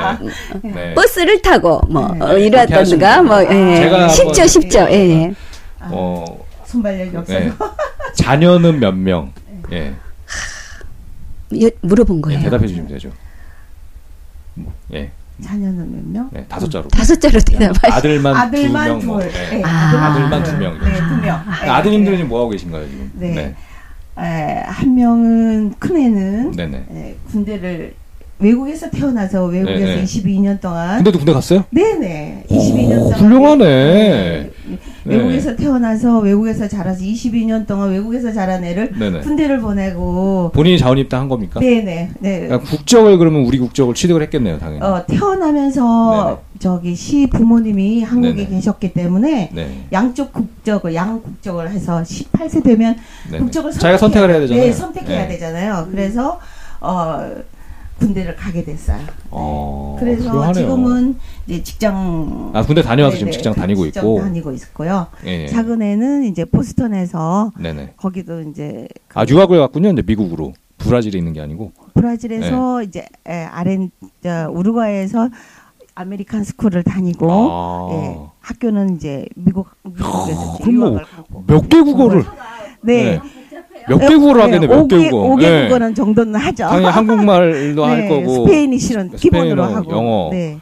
[0.63, 0.71] 네.
[0.71, 0.93] 네.
[0.93, 2.21] 버스를 타고, 뭐, 네.
[2.25, 2.38] 어,
[2.80, 3.43] 하시면 뭐.
[3.43, 3.75] 예.
[3.75, 5.34] 제가 쉽죠, 쉽죠, 예, 예.
[5.82, 6.23] 어,
[6.65, 7.39] 손발력이 없어서.
[7.39, 7.52] 네.
[8.15, 9.34] 자녀는 몇 명?
[9.73, 9.93] 예,
[11.62, 12.39] 여- 물어본 예, 거예요.
[12.41, 13.10] 대답해 주시면 되죠.
[14.54, 15.12] 뭐, 예,
[15.43, 16.30] 자녀는 몇 명?
[16.32, 16.88] 네, 다섯 자로.
[16.89, 19.32] 다섯 자로 대답하시 아들만, 아들만 두 명, 뭐, 둘.
[19.34, 19.56] 예.
[19.58, 20.06] 네, 아.
[20.12, 20.80] 아들만 두 명.
[20.80, 21.43] 네, 두 명.
[21.63, 23.12] 네, 아드님들은 지금 뭐 하고 계신가요 지금?
[23.15, 23.56] 네.
[24.19, 26.86] 에, 한 명은 큰 애는 네, 네.
[26.91, 27.93] 에, 군대를
[28.39, 30.04] 외국에서 태어나서 외국에서 네, 네.
[30.04, 31.63] 22년 동안 근데도 군대 갔어요?
[31.69, 33.65] 네네 오, 22년 동안 훌륭하네.
[33.65, 34.52] 네.
[35.10, 35.17] 네.
[35.17, 39.22] 외국에서 태어나서 외국에서 자라서 22년 동안 외국에서 자란 애를 네네.
[39.22, 41.60] 군대를 보내고 본인이 자원 입당한 겁니까?
[41.60, 42.39] 네네 네.
[42.41, 44.84] 그러니까 국적을 그러면 우리 국적을 취득을 했겠네요, 당연히.
[44.84, 48.50] 어, 태어나면서 저기 시 부모님이 한국에 네네.
[48.50, 49.86] 계셨기 때문에 네.
[49.91, 52.95] 양쪽 국적을 양 국적을 해서 18세 되면
[53.32, 53.39] 네.
[53.39, 54.63] 국적을 자기가 선택을 해야 되잖아요.
[54.63, 55.28] 네, 선택해야 네.
[55.30, 55.88] 되잖아요.
[55.89, 56.39] 그래서
[56.82, 57.30] 어
[58.00, 59.00] 군대를 가게 됐어요.
[59.30, 60.54] 어, 그래서 훌륭하네요.
[60.54, 61.15] 지금은
[61.49, 64.19] 이제 직장 아 군대 다녀와서 지금 네네, 직장 그 다니고 직장 있고.
[64.21, 65.07] 다니고 있고요.
[65.25, 65.47] 예.
[65.47, 67.93] 작은 애는 이제 보스턴에서 네네.
[67.97, 69.88] 거기도 이제 그 아 유학을 갔군요.
[69.89, 71.71] 근데 미국으로 브라질에 있는 게 아니고.
[71.95, 72.85] 브라질에서 네.
[72.85, 73.89] 이제 에, 아렌
[74.23, 75.29] 저, 우루과이에서
[75.95, 77.89] American school을 다니고 아.
[77.91, 82.23] 예, 학교는 이제 미국 미국에서 이제 그럼 뭐 유학을 가고 몇 개 국어를
[82.83, 83.19] 네.
[83.89, 84.67] 몇 개 국어를 하겠네.
[84.67, 85.35] 몇 개 국어.
[85.35, 85.63] 5개 예.
[85.67, 86.63] 국어는 정도는 하죠.
[86.67, 88.45] 당연히 한국말도 할 네, 거고.
[88.45, 90.29] 스페인이 실은 기본으로 스페인어, 하고 영어.
[90.31, 90.59] 네.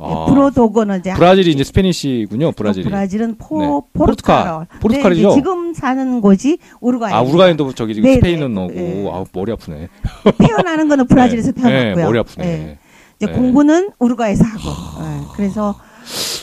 [0.00, 0.26] 아.
[0.28, 2.52] 브로도고는 이제 브라질이 이제 스페니쉬군요.
[2.52, 2.84] 브라질이.
[2.86, 3.66] 브라질은 포 네.
[3.92, 4.44] 포르투갈.
[4.44, 4.66] 포르투갈.
[4.80, 5.28] 포르투갈이죠?
[5.28, 7.12] 네, 지금 사는 곳이 우루과이.
[7.12, 8.60] 아 우루과이도 저기 지금 네, 스페인은 네.
[8.60, 9.10] 오고 네.
[9.12, 9.88] 아 머리 아프네.
[10.38, 11.60] 태어나는 거는 브라질에서 네.
[11.62, 11.94] 태어났고요.
[11.96, 12.44] 네, 머리 아프네.
[12.46, 12.78] 네.
[13.16, 13.32] 이제 네.
[13.32, 15.02] 공부는 우루과이에서 하고.
[15.02, 15.74] 네, 그래서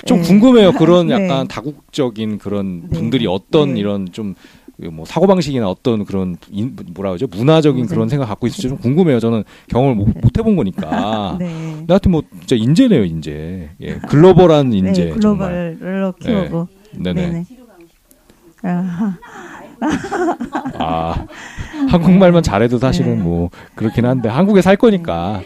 [0.06, 0.28] 좀 네.
[0.28, 0.74] 궁금해요.
[0.74, 1.14] 그런 네.
[1.14, 3.00] 약간 다국적인 그런 네.
[3.00, 3.80] 분들이 어떤 네.
[3.80, 4.36] 이런 좀
[4.92, 7.90] 뭐 사고 방식이나 어떤 그런 인, 뭐라 그러죠 문화적인 맞아요.
[7.90, 9.20] 그런 생각 갖고 있을지 좀 궁금해요.
[9.20, 11.38] 저는 경험을 못, 못 해본 거니까.
[11.40, 11.84] 네.
[11.88, 13.70] 나한테 뭐 진짜 인재네요 인재.
[13.82, 15.06] 예, 글로벌한 인재.
[15.06, 15.78] 네, 정말.
[15.80, 16.68] 글로벌로 키우고.
[16.98, 17.46] 네네.
[18.64, 19.18] 아,
[20.80, 21.28] 아
[21.90, 23.24] 한국말만 잘해도 사실은 네.
[23.24, 25.42] 뭐 그렇긴 한데 한국에 살 거니까.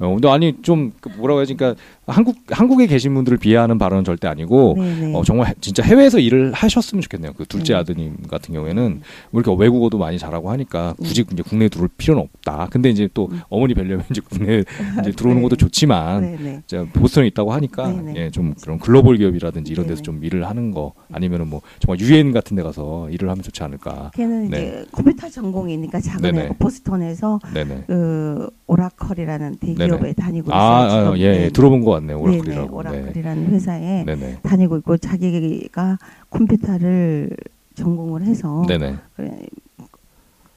[0.00, 4.74] 어, 근데 아니 좀그 뭐라고 해야지 그러니까 한국 한국에 계신 분들을 비하하는 발언은 절대 아니고
[4.78, 5.14] 네네.
[5.16, 7.32] 어, 정말 해- 진짜 해외에서 일을 하셨으면 좋겠네요.
[7.36, 7.78] 그 둘째 네.
[7.80, 12.68] 아드님 같은 경우에는 뭐 이렇게 외국어도 많이 잘하고 하니까 굳이 이제 국내에 들어올 필요는 없다.
[12.70, 14.64] 근데 이제 또 어머니 뵈려면 이제 국내에
[15.00, 15.48] 이제 들어오는 네.
[15.48, 16.62] 것도 좋지만.
[16.66, 17.94] 이제 보스턴에 있다고 하니까.
[18.16, 20.02] 예, 좀 그런 글로벌 기업이라든지 이런 데서 네네.
[20.02, 24.10] 좀 일을 하는 거 아니면은 뭐 정말 유엔 같은 데 가서 일을 하면 좋지 않을까.
[24.14, 24.58] 걔는 네.
[24.58, 26.36] 이제 컴퓨터 전공이니까 작은.
[26.38, 27.38] 애고 보스턴에서.
[27.86, 30.12] 그 오라컬이라는 대기업에 네네.
[30.14, 30.60] 다니고 있어요.
[30.60, 31.10] 아.
[31.10, 31.50] 아, 예, 예, 네.
[31.50, 32.82] 들어본 것 네네, 오라클이라고.
[32.82, 32.90] 네.
[32.90, 34.38] 오라클이라는 회사에 네네.
[34.42, 35.98] 다니고 있고 자기가
[36.30, 37.30] 컴퓨터를
[37.74, 38.96] 전공을 해서 네네.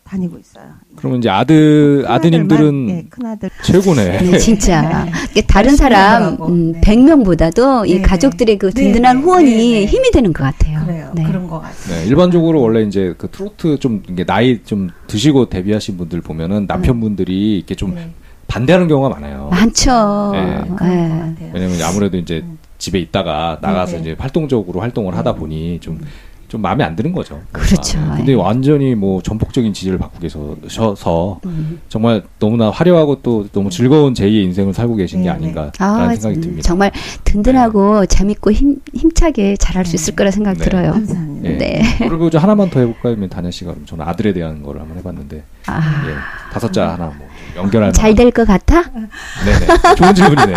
[0.08, 0.66] 다니고 있어요.
[0.96, 4.22] 그러면 이제 아들 아드님들은 네, 큰아들 최고네.
[4.22, 6.38] 네, 진짜 이게 다른 사람.
[6.42, 6.82] 음, 네.
[6.82, 8.02] 100명보다도 이 네.
[8.02, 9.86] 가족들의 그 네, 든든한 네, 후원이 네, 네.
[9.86, 10.86] 힘이 되는 것 같아요.
[10.86, 11.12] 그래요.
[11.14, 11.24] 네.
[11.24, 12.00] 그런 것 같아요.
[12.00, 17.58] 네, 일반적으로 원래 이제 그 트로트 좀 이게 나이 좀 드시고 데뷔하신 분들 보면은 남편분들이
[17.58, 18.10] 이렇게 좀 네.
[18.48, 19.50] 반대하는 경우가 많아요.
[19.52, 20.32] 많죠.
[20.34, 20.46] 네.
[20.46, 20.68] 네.
[20.68, 21.52] 같아요.
[21.54, 22.44] 왜냐면 아무래도 이제
[22.78, 24.02] 집에 있다가 나가서 네, 네.
[24.02, 27.42] 이제 활동적으로 활동을 하다 보니 좀좀 마음에 안 드는 거죠.
[27.52, 28.00] 그렇죠.
[28.00, 28.36] 아, 근데 예.
[28.36, 31.82] 완전히 뭐 전폭적인 지지를 받고 계셔서 음.
[31.90, 35.44] 정말 너무나 화려하고 또 너무 즐거운 제2의 인생을 살고 계신 게 네, 네.
[35.44, 36.62] 아닌가라는 아, 생각이 음, 듭니다.
[36.62, 36.92] 정말
[37.24, 40.64] 든든하고 재밌고 힘, 힘차게 잘할 수 있을 거라 생각 네.
[40.64, 40.92] 들어요.
[40.92, 41.50] 감사합니다.
[41.50, 41.58] 예.
[41.58, 41.82] 네.
[42.00, 43.28] 그리고 저 하나만 더 해볼까요?
[43.28, 46.14] 다냐 씨가 그럼 저는 아들에 대한 거를 한번 해봤는데 아, 예,
[46.54, 47.27] 다섯 자 하나 뭐
[47.58, 48.84] 연결할 잘 될 것 같아?
[48.84, 50.54] 네네 좋은 질문이네.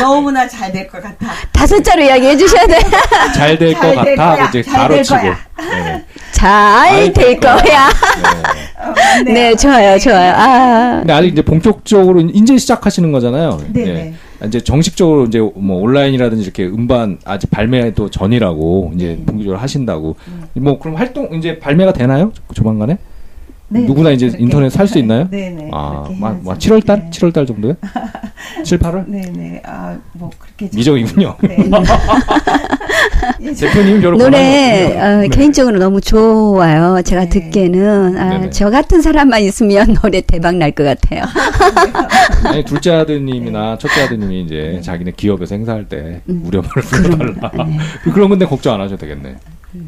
[0.00, 1.16] 너무나 잘 될 것 같아.
[1.52, 2.78] 다섯 자로 이야기해 주셔야 돼.
[3.34, 4.48] 잘 될것 잘될 같아 거야.
[4.48, 5.20] 이제 잘 바로 될 치고.
[5.22, 6.04] 네.
[6.32, 7.88] 잘될 거야.
[9.24, 9.32] 네.
[9.32, 10.32] 네, 좋아요, 좋아요.
[10.34, 13.60] 아, 근데 아직 이제 본격적으로 이제 시작하시는 거잖아요.
[13.72, 13.90] 네네.
[13.90, 14.14] 예.
[14.46, 19.24] 이제 정식적으로 이제 뭐 온라인이라든지 이렇게 음반 아직 발매도 전이라고 이제 네.
[19.24, 20.16] 본격적으로 하신다고.
[20.26, 20.44] 음.
[20.54, 22.32] 뭐 그럼 활동 이제 발매가 되나요?
[22.34, 22.98] 조- 조만간에?
[23.72, 24.42] 네, 누구나 이제 그렇게.
[24.44, 25.28] 인터넷 살 수 있나요?
[25.30, 25.70] 네네.
[25.72, 26.42] 아, 그렇게 뭐, 해야죠.
[26.42, 26.98] 뭐 7월 달?
[27.00, 27.10] 네.
[27.10, 27.74] 7월 달 정도요?
[28.64, 29.04] 7, 8월?
[29.08, 29.62] 네네.
[29.64, 31.36] 아, 뭐 그렇게 좀- 미정이군요.
[31.42, 31.70] 네.
[33.40, 35.18] 예, 저- 대표님 별로 노래 어.
[35.20, 35.28] 네.
[35.28, 37.00] 개인적으로 너무 좋아요.
[37.02, 37.28] 제가 네.
[37.28, 38.50] 듣기에는 아.
[38.50, 41.24] 저 같은 사람만 있으면 노래 대박 날 것 같아요.
[42.44, 46.42] 아니 둘째 아드님이나 첫째 아드님이 이제 자기네 기업에서 행사할 때 음.
[46.46, 47.50] 우려말을 불러달라
[48.12, 49.36] 그런 건데 걱정 안 하셔도 되겠네.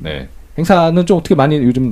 [0.03, 1.91] 네 행사는 좀 어떻게 많이 요즘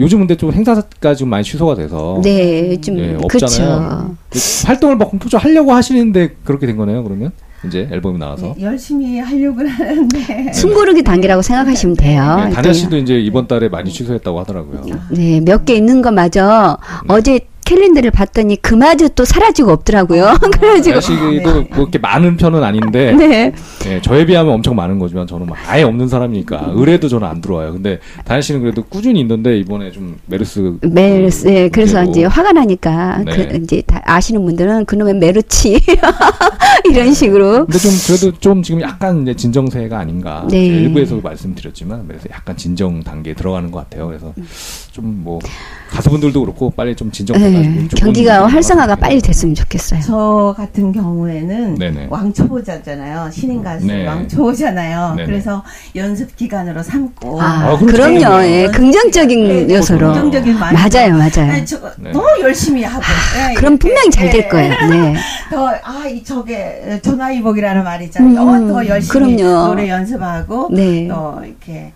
[0.00, 3.46] 요즘 근데 좀 행사가 좀 많이 취소가 돼서 네, 좀 예, 그렇죠.
[3.46, 4.16] 없잖아요.
[4.28, 7.04] 그 활동을 막 본격적으로 하려고 하시는데 그렇게 된 거네요.
[7.04, 7.30] 그러면
[7.66, 12.42] 이제 앨범이 나와서 네, 열심히 하려고 하는데 숨고르기 단계라고 생각하시면 돼요.
[12.44, 14.82] 네, 다냐 씨도 이제 이번 달에 많이 취소했다고 하더라고요.
[15.10, 17.14] 네, 몇 개 있는 거마저 네.
[17.14, 20.36] 어제 캘린더를 봤더니 그마저 또 사라지고 없더라고요.
[20.52, 23.52] 그래가지고 다냐 씨도 뭐 이렇게 많은 편은 아닌데 네.
[23.86, 27.72] 예, 저에 비하면 엄청 많은 거지만 저는 막 아예 없는 사람이니까 의뢰도 저는 안 들어와요.
[27.72, 32.10] 근데 다현 씨는 그래도 꾸준히 있는데 이번에 좀 메르스 매일 네, 그래서 문제고.
[32.10, 33.48] 이제 화가 나니까 네.
[33.48, 35.80] 그 이제 다 아시는 분들은 그놈의 메르치
[36.90, 40.46] 이런 식으로 근데 좀 그래도 좀 지금 약간 이제 진정세가 아닌가.
[40.50, 40.66] 네.
[40.68, 44.06] 제가 일부에서도 말씀드렸지만 그래서 약간 진정 단계에 들어가는 것 같아요.
[44.06, 44.32] 그래서
[44.94, 45.38] 좀 뭐
[45.90, 50.00] 가수분들도 그렇고 빨리 좀 진정돼가지고 네, 경기가 활성화가 빨리 됐으면 좋겠어요.
[50.02, 52.08] 저 같은 경우에는 네네.
[52.10, 53.30] 왕초보자잖아요.
[53.30, 54.04] 신인 가수 네.
[54.06, 55.14] 왕초보잖아요.
[55.14, 55.26] 네네.
[55.26, 55.62] 그래서
[55.94, 58.20] 연습 기간으로 삼고 아, 아, 그럼 그럼요.
[58.20, 60.58] 저는 예, 긍정적인 네, 요소로 긍정적인.
[60.58, 61.52] 맞아요, 맞아요.
[61.52, 62.10] 아니, 저, 네.
[62.10, 63.02] 더 열심히 하고.
[63.38, 64.70] 예, 그럼 이렇게, 분명히 잘될 예, 거예요.
[64.90, 65.14] 네.
[65.50, 68.42] 더, 아, 이, 저게, 전화위복이라는 말이 있잖아요.
[68.42, 69.66] 음, 어, 더 열심히 그럼요.
[69.68, 71.06] 노래 연습하고, 네.
[71.08, 71.92] 또, 이렇게.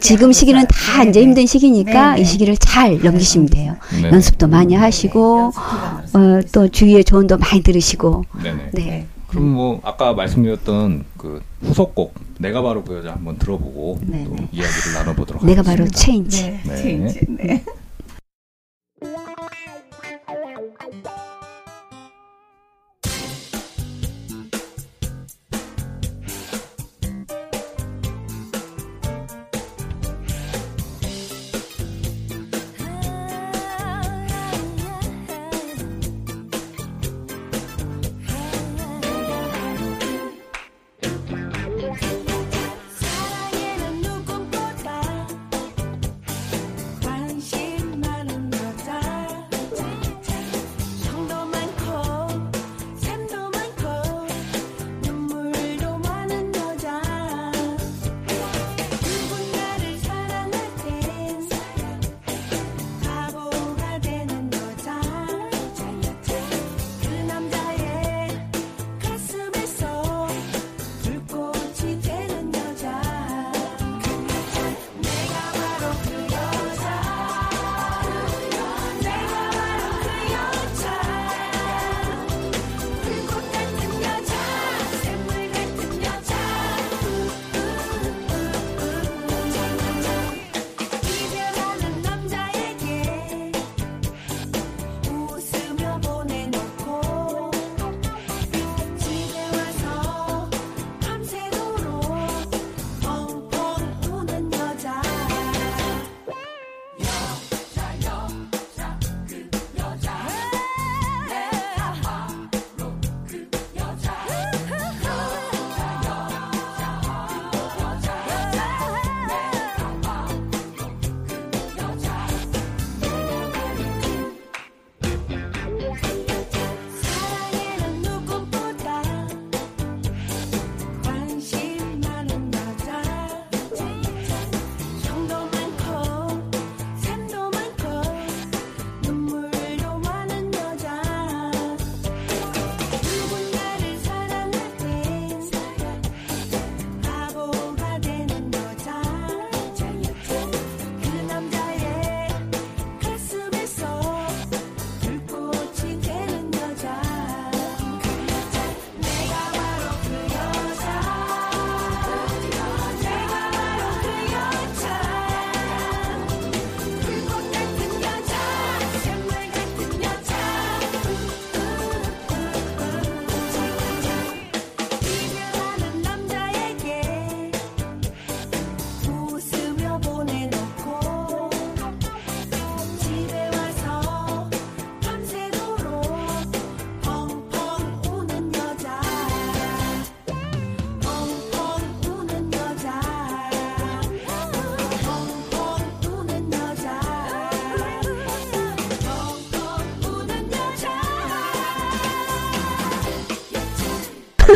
[0.00, 0.66] 지금 시기는.
[0.66, 1.26] 다 네, 이제 네.
[1.26, 2.28] 힘든 시기니까 네, 이 네.
[2.28, 3.76] 시기를 잘 넘기시면 돼요.
[4.02, 4.10] 네.
[4.10, 8.70] 연습도 많이 하시고 어, 또 주위의 조언도 많이 들으시고 네네.
[8.72, 9.06] 네.
[9.28, 14.48] 그럼 뭐 아까 말씀드렸던 그 후속곡 내가 바로 그 여자 한번 들어보고 네, 또 네.
[14.52, 15.84] 이야기를 나눠보도록 내가 하겠습니다.
[15.84, 16.60] 바로 체인지.
[16.64, 17.20] 체인지.
[17.28, 17.64] 네.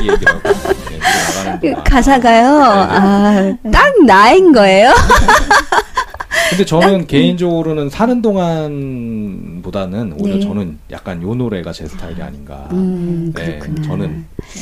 [0.02, 0.40] 이 얘기라고.
[0.42, 1.84] 네, 나가는 그 동안.
[1.84, 2.62] 가사가요.
[2.64, 4.92] 아, 딱 나인 거예요.
[6.50, 10.40] 근데 저는 개인적으로는 사는 동안보다는 오히려 네.
[10.42, 12.68] 저는 약간 요 노래가 제 스타일이 아닌가.
[12.72, 13.86] 음, 네, 그렇구나.
[13.88, 14.60] 저는 네.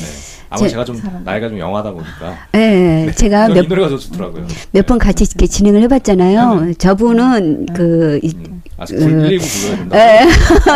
[0.49, 4.47] 아마 제- 제가 좀 나이가 좀 영하다 보니까 예, 제가 저는 몇이 노래가 더 좋더라고요.
[4.71, 6.59] 몇 번 같이 이렇게 진행을 해봤잖아요.
[6.59, 6.73] 네네.
[6.75, 8.33] 저분은 그 이-
[8.91, 9.19] 음.
[9.19, 9.97] 아, 119 불러야 된다.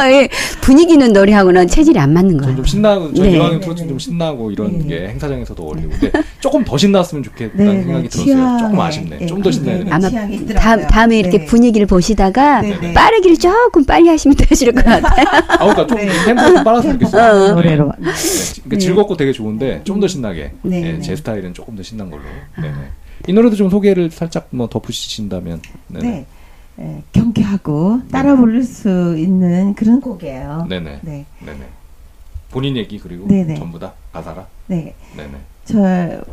[0.09, 0.29] 에, 이
[0.61, 2.55] 분위기 있는 노래하고는 체질이 안 맞는 전 거예요.
[2.57, 3.31] 좀 신나고, 저 네.
[3.31, 5.89] 이왕이면 트로트는 좀 신나고 이런 게 행사장에서도 어울리고.
[5.99, 8.09] 근데 조금 더 신났으면 좋겠다는 네, 생각이 네.
[8.09, 8.57] 들었어요.
[8.59, 9.17] 조금 아쉽네.
[9.21, 10.53] 예, 좀더 신나야 네, 되는데.
[10.53, 10.59] 아마.
[10.59, 11.45] 다음, 다음에 이렇게 네.
[11.45, 12.93] 분위기를 보시다가 네, 네.
[12.93, 15.25] 빠르기를 조금 빨리 하시면 되실 것 같아요.
[15.47, 16.09] 아, 그러니까 좀 네.
[16.25, 17.43] 템포 좀 빨라서 좋겠어요.
[17.43, 17.55] 어.
[17.55, 17.91] 노래로.
[17.99, 18.11] 네.
[18.63, 20.51] 그러니까 즐겁고 되게 좋은데 좀 더 신나게.
[20.61, 21.01] 네, 네, 네.
[21.01, 22.23] 제 스타일은 조금 더 신난 걸로.
[22.61, 22.69] 네.
[23.27, 25.61] 이 노래도 좀 소개를 살짝 뭐 덧붙이신다면.
[25.87, 26.07] 네네.
[26.07, 26.25] 네.
[26.79, 30.65] 예, 경쾌하고 따라 부를 수 있는 그런 곡이에요.
[30.69, 30.99] 네네.
[31.03, 31.25] 네.
[31.39, 31.69] 네네.
[32.51, 33.55] 본인 얘기 그리고 네네.
[33.55, 34.47] 전부 다 가사가.
[34.67, 34.93] 네.
[35.15, 35.37] 네네.
[35.65, 36.23] 저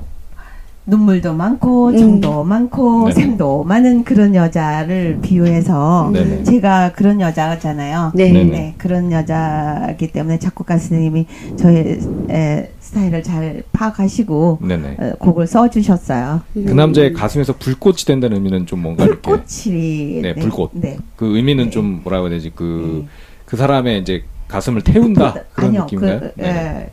[0.85, 1.97] 눈물도 많고 음.
[1.97, 3.12] 정도 많고 네네.
[3.12, 6.42] 셈도 많은 그런 여자를 비유해서 네네.
[6.42, 8.12] 제가 그런 여자잖아요.
[8.14, 8.33] 네.
[8.33, 8.75] 네네.
[8.79, 14.97] 그런 여자이기 때문에 작곡가 선생님이 저의 에, 스타일을 잘 파악하시고 네네.
[14.99, 16.40] 어, 곡을 써주셨어요.
[16.53, 20.71] 그 남자의 가슴에서 불꽃이 된다는 의미는 좀 뭔가 이렇게 불꽃이 네, 불꽃.
[20.75, 20.99] 네.
[21.14, 21.71] 그 의미는 네.
[21.71, 23.09] 좀 뭐라고 해야 되지 그 네.
[23.45, 26.21] 그 사람의 이제 가슴을 태운다 그런 아니요, 느낌인가요?
[26.21, 26.42] 그.
[26.42, 26.90] 예,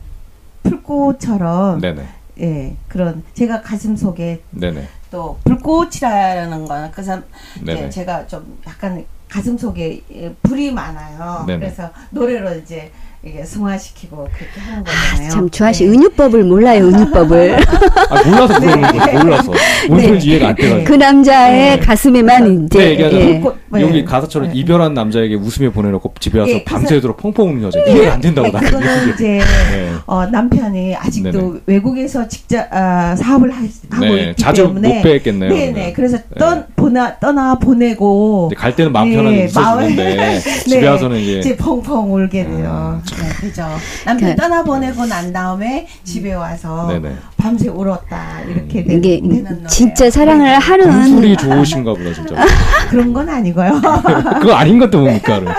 [0.63, 2.18] 풀꽃처럼 네네.
[2.39, 4.87] 예 그런 제가 가슴 속에 네네.
[5.11, 7.23] 또 불꽃이라는 거는 그 사람.
[7.61, 11.43] 이제 제가 좀 약간 가슴 속에 예, 불이 많아요.
[11.45, 11.59] 네네.
[11.59, 12.91] 그래서 노래로 이제
[13.21, 15.29] 이게 승화시키고 그렇게 하는 거잖아요.
[15.29, 15.91] 참 좋아하시 네.
[15.91, 17.57] 은유법을 몰라요 은유법을
[18.09, 19.51] 아 몰라서 그러는 거지 몰라서
[19.89, 20.19] 뭔 네.
[20.21, 21.85] 이해가 안 돼가지고 그 남자의 네.
[21.85, 23.09] 가슴에만 이제 네, 예.
[23.09, 23.81] 불꽃, 네.
[23.81, 24.55] 여기 가사처럼 네.
[24.55, 28.47] 이별한 남자에게 웃으며 보내놓고 집에 와서 예, 그 밤새도록 펑펑 우는 여자 이해가 안 된다고
[28.47, 29.27] 네, 나는 그거는 이제
[29.71, 29.89] 네.
[30.05, 31.59] 어, 남편이 아직도 네네.
[31.65, 33.65] 외국에서 직접 아, 사업을 하, 고
[33.99, 35.49] 네, 있기 자주 때문에 못 뵙겠네요.
[35.49, 35.71] 네네.
[35.73, 35.93] 그러면.
[35.93, 36.23] 그래서 네.
[36.39, 41.57] 떠 보나 떠나 보내고 갈 때는 마음 편하게 네, 웃어주는데 집에 네, 와서는 이제 이제
[41.57, 43.01] 펑펑 울게 돼요.
[43.13, 43.67] 아, 네, 그죠.
[44.05, 47.15] 남편 그- 떠나 보내고 난 다음에 집에 와서 네네.
[47.37, 49.67] 밤새 울었다 이렇게 되, 이게 되는 노래예요.
[49.67, 52.35] 진짜 사랑을 하는 금술이 좋으신가 보다 진짜
[52.89, 53.81] 그런 건 아니고요.
[54.41, 55.53] 그거 아닌 것도 뭡니까 그럼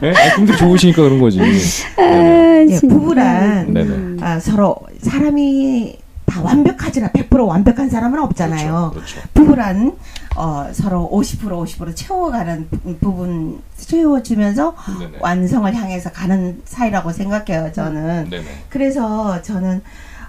[0.00, 0.10] 네?
[0.12, 1.40] 아, 금술이 좋으시니까 그런 거지.
[1.40, 2.86] 아, 예, 진짜.
[2.94, 4.16] 부부란 네네.
[4.22, 5.96] 아, 서로 사람이
[6.36, 8.90] 다 완벽하지나 100% 완벽한 사람은 없잖아요.
[8.92, 9.28] 그렇죠, 그렇죠.
[9.32, 9.96] 부부란
[10.36, 15.18] 어, 서로 50% 50% 채워가는 부- 부분 채워주면서 네네.
[15.20, 17.72] 완성을 향해서 가는 사이라고 생각해요.
[17.72, 18.28] 저는.
[18.28, 18.44] 네네.
[18.68, 19.82] 그래서 저는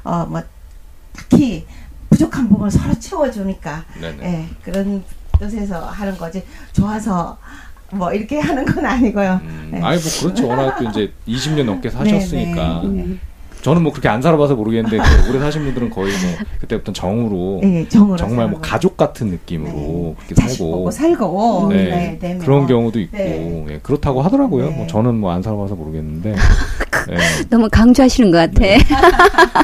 [0.03, 0.41] 어뭐
[1.13, 1.65] 딱히
[2.09, 4.23] 부족한 부분을 서로 채워주니까 네네.
[4.23, 5.03] 예, 그런
[5.39, 6.41] 뜻에서 하는 거지
[6.71, 7.37] 좋아서
[7.91, 9.41] 뭐 이렇게 하는 건 아니고요.
[9.43, 9.81] 음, 네.
[9.81, 10.47] 아니 뭐 그렇죠.
[10.47, 13.17] 워낙 또 이제 20년 넘게 사셨으니까 네, 네.
[13.61, 17.87] 저는 뭐 그렇게 안 살아봐서 모르겠는데 그 오래 사신 분들은 거의 뭐 그때부터 정으로 예,
[17.89, 20.15] 정으로 정말 뭐 사는 가족 같은 느낌으로 네.
[20.27, 22.67] 그렇게 살고 살고 네, 네, 네, 그런 뭐.
[22.67, 23.65] 경우도 있고 네.
[23.69, 24.69] 예, 그렇다고 하더라고요.
[24.69, 24.75] 네.
[24.77, 26.33] 뭐 저는 뭐 안 살아봐서 모르겠는데
[27.11, 27.17] 예.
[27.49, 28.59] 너무 강조하시는 것 같아.
[28.61, 28.77] 네.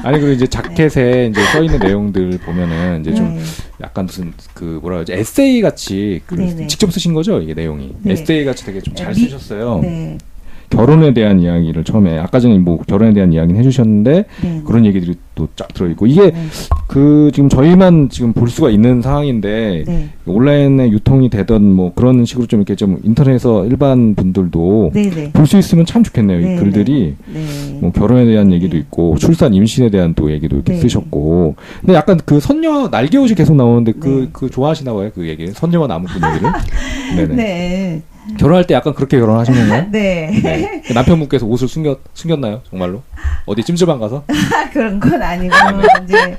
[0.03, 3.41] 아니 그리고 이제 자켓에 이제 써 있는 내용들 보면은 이제 좀 네.
[3.81, 6.67] 약간 무슨 그 뭐라 그러지 에세이 같이 그 네네.
[6.67, 8.13] 직접 쓰신 거죠 이게 내용이 네.
[8.13, 9.81] 에세이 같이 되게 좀잘 미- 쓰셨어요.
[10.73, 10.77] 네.
[10.77, 14.61] 결혼에 대한 이야기를 처음에 아까 전에 뭐 결혼에 대한 이야기는 해주셨는데 네.
[14.65, 16.45] 그런 얘기들이 또 쫙 들어있고 이게 네.
[16.87, 20.09] 그 지금 저희만 지금 볼 수가 있는 상황인데 네.
[20.25, 25.09] 온라인에 유통이 되던 뭐 그런 식으로 좀 이렇게 좀 인터넷에서 일반 분들도 네.
[25.09, 25.31] 네.
[25.31, 26.39] 볼수 있으면 참 좋겠네요.
[26.39, 27.79] 네, 이 글들이 네.
[27.81, 28.79] 뭐 결혼에 대한 얘기도 네.
[28.79, 30.79] 있고 출산 임신에 대한 또 얘기도 이렇게 네.
[30.79, 34.29] 쓰셨고 근데 약간 그 선녀 날개옷이 계속 나오는데 그 네.
[34.31, 36.51] 그 좋아하시나 봐요 그 얘기 선녀와 나무꾼 얘기를
[37.15, 38.01] 네네 네.
[38.37, 39.87] 결혼할 때 약간 그렇게 결혼하신 건가요?
[39.91, 40.39] 네.
[40.43, 40.81] 네.
[40.85, 43.01] 그 남편분께서 옷을 숨겼 숨겼나요 정말로
[43.45, 44.23] 어디 찜질방 가서
[44.73, 45.53] 그런 건 아니고
[46.03, 46.37] 이제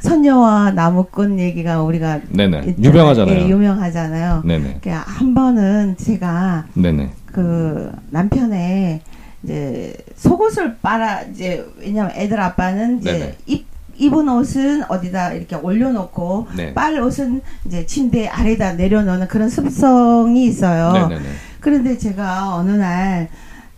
[0.00, 2.76] 선녀와 나무꾼 얘기가 우리가 네네 있잖아요.
[2.82, 4.42] 유명하잖아요 예, 유명하잖아요.
[4.44, 9.00] 네네 그한 번은 제가 네네 그 남편의
[9.44, 13.34] 이제 속옷을 빨아 이제 왜냐면 애들 아빠는 이제 네네.
[13.46, 13.66] 입
[13.98, 16.72] 입은 옷은 어디다 이렇게 올려놓고 네.
[16.72, 20.92] 빨 옷은 이제 침대 아래다 내려놓는 그런 습성이 있어요.
[21.08, 21.28] 네네네
[21.60, 23.28] 그런데 제가 어느 날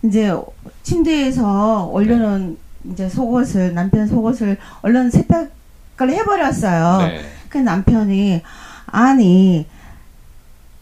[0.03, 0.33] 이제
[0.83, 2.57] 침대에서 올려놓은
[2.91, 7.07] 이제 속옷을 남편 속옷을 얼른 세탁을 해버렸어요.
[7.07, 7.21] 네.
[7.49, 8.41] 그 남편이
[8.85, 9.65] 아니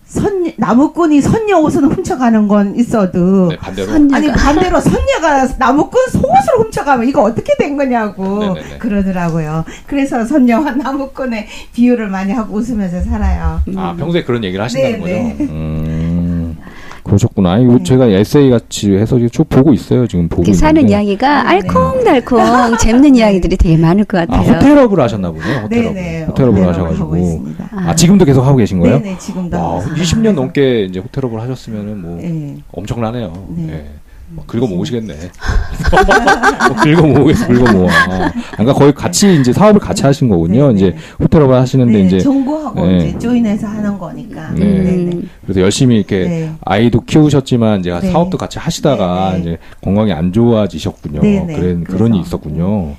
[0.10, 6.54] 선 나무꾼이 선녀 옷을 훔쳐가는 건 있어도 네, 반대로 선- 아니 반대로 선녀가 나무꾼 속옷을
[6.58, 8.78] 훔쳐가면 이거 어떻게 된 거냐고 네네네.
[8.80, 9.66] 그러더라고요.
[9.86, 13.62] 그래서 선녀와 나무꾼의 비유를 많이 하고 웃으면서 살아요.
[13.76, 15.99] 아 평소에 그런 얘기를 하신다는 네, 거죠 음
[17.10, 17.58] 그러셨구나.
[17.60, 17.84] 이거 네.
[17.84, 20.08] 제가 에세이 같이 해서 쭉 보고 있어요.
[20.08, 20.88] 지금 보고 이렇게 사는.
[20.88, 21.50] 이야기가 네.
[21.50, 22.40] 알콩달콩
[22.80, 24.54] 재밌는 이야기들이 되게 많을 것 아, 같아요.
[24.56, 25.60] 호텔업을 하셨나 보네요.
[25.64, 25.94] 호텔업.
[25.94, 26.24] 네네.
[26.26, 27.18] 호텔업을 호텔업을 하셔가지고.
[27.18, 27.70] 있습니다.
[27.72, 29.00] 아, 지금도 계속 하고 계신 거예요?
[29.00, 30.04] 네네 지금도 와, 하고 있습니다.
[30.04, 32.56] 20년 넘게 이제 호텔업을 하셨으면은 뭐 네.
[32.72, 33.34] 엄청나네요.
[33.56, 33.86] 네.
[34.46, 35.14] 긁어 모으시겠네.
[36.68, 37.90] 뭐 긁어 모으겠어, 긁어 모아.
[38.54, 40.70] 그러니까 거의 같이 이제 사업을 같이 하신 거군요.
[40.70, 40.98] 네, 이제 네.
[41.20, 42.98] 호텔업을 하시는데 네, 이제 정보하고 네.
[43.10, 44.52] 이제 조인해서 하는 거니까.
[44.52, 45.12] 네.
[45.44, 46.52] 그래서 열심히 이렇게 네.
[46.66, 48.12] 아이도 키우셨지만 이제 네.
[48.12, 49.42] 사업도 같이 하시다가 네, 네.
[49.42, 51.22] 이제 건강이 안 좋아지셨군요.
[51.22, 51.54] 네, 네.
[51.56, 52.16] 그런 그런 그래서.
[52.18, 52.96] 이 있었군요.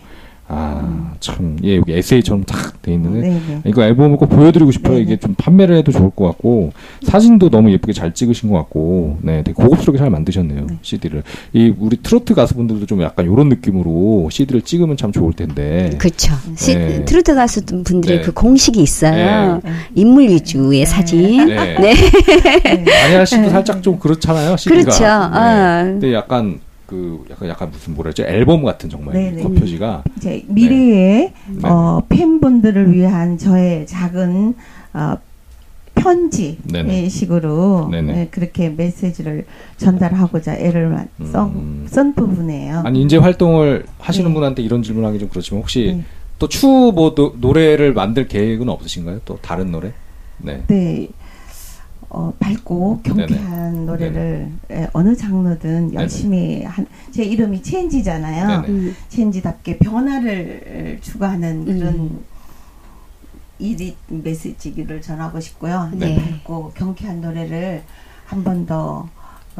[0.52, 3.20] 아, 참, 예, 여기 에세이처럼 탁돼 있는데.
[3.20, 3.62] 네네.
[3.66, 4.94] 이거 앨범을 꼭 보여드리고 싶어요.
[4.94, 5.02] 네네.
[5.04, 6.72] 이게 좀 판매를 해도 좋을 것 같고,
[7.02, 11.22] 사진도 너무 예쁘게 잘 찍으신 것 같고, 네, 되게 고급스럽게 잘 만드셨네요, CD를.
[11.52, 15.90] 이, 우리 트로트 가수분들도 좀 약간 이런 느낌으로 CD를 찍으면 참 좋을 텐데.
[15.98, 16.34] 그렇죠.
[16.56, 17.04] 시- 네.
[17.04, 18.22] 트로트 가수 분들의 네.
[18.24, 19.60] 그 공식이 있어요.
[19.62, 19.70] 네.
[19.94, 21.46] 인물 위주의 사진.
[21.46, 21.76] 네.
[21.78, 21.94] 네.
[23.04, 24.80] 안혜아 씨도 살짝 좀 그렇잖아요, CD가.
[24.82, 25.04] 그렇죠.
[25.06, 25.82] 아.
[25.84, 26.58] 근데 약간,
[26.90, 29.44] 그, 약간, 약간 무슨 뭐라 죠 앨범 같은 정말 네네.
[29.44, 30.02] 그 표지가.
[30.16, 31.68] 이제 미래의 네.
[31.68, 34.56] 어, 팬분들을 위한 저의 작은
[34.94, 35.16] 어,
[35.94, 37.08] 편지 네네.
[37.08, 38.12] 식으로 네네.
[38.12, 41.86] 네, 그렇게 메시지를 전달하고자 애를 만- 써, 음.
[41.88, 42.80] 쓴 부분이에요.
[42.84, 44.34] 아니, 인제 활동을 하시는 네.
[44.34, 46.04] 분한테 이런 질문하기 좀 그렇지만, 혹시 네.
[46.40, 49.20] 또 추후 뭐 노, 노래를 만들 계획은 없으신가요?
[49.24, 49.92] 또 다른 노래?
[50.38, 50.64] 네.
[50.66, 51.06] 네.
[52.12, 58.62] 어, 밝고 경쾌한 노래를 예, 어느 장르든 열심히 한 제 이름이 채인지잖아요.
[58.62, 58.68] 네네.
[58.68, 58.96] 음.
[59.08, 62.24] 채인지답게 변화를 추구하는 그런 음.
[63.58, 65.90] 일이 메시지를 전하고 싶고요.
[65.92, 66.16] 네.
[66.16, 67.82] 밝고 경쾌한 노래를
[68.26, 69.08] 한 번더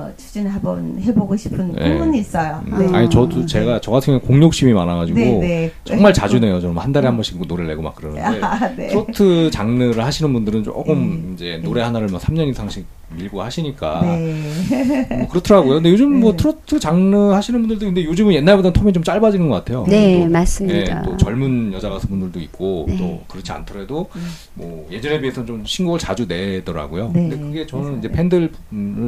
[0.01, 1.92] 어, 추진해 한번 해보고 싶은 네.
[1.92, 2.62] 꿈은 있어요.
[2.66, 2.96] 음, 네.
[2.96, 5.72] 아니 저도 제가 저 같은 경우 공욕심이 많아가지고 네, 네.
[5.84, 6.61] 정말 자주 내요.
[6.61, 8.88] 저는 한 달에 한 번씩 뭐 노래를 내고 막 그러는데 아, 네.
[8.88, 11.34] 트로트 장르를 하시는 분들은 조금 네.
[11.34, 12.86] 이제 노래 하나를 막 3년 이상씩
[13.16, 15.18] 밀고 하시니까 네.
[15.18, 15.74] 뭐 그렇더라고요.
[15.74, 16.36] 근데 요즘 뭐 네.
[16.36, 19.84] 트로트 장르 하시는 분들도 근데 요즘은 옛날보다는 텀이 좀 짧아지는 것 같아요.
[19.88, 21.01] 네, 또, 맞습니다.
[21.01, 22.96] 예, 또 젊은 여자 가수분들도 있고 네.
[22.96, 24.09] 또 그렇지 않더라도
[24.55, 27.11] 뭐 예전에 비해서는 좀 신곡을 자주 내더라고요.
[27.12, 27.28] 네.
[27.28, 28.14] 근데 그게 저는 그래서 이제 네.
[28.14, 28.53] 팬들을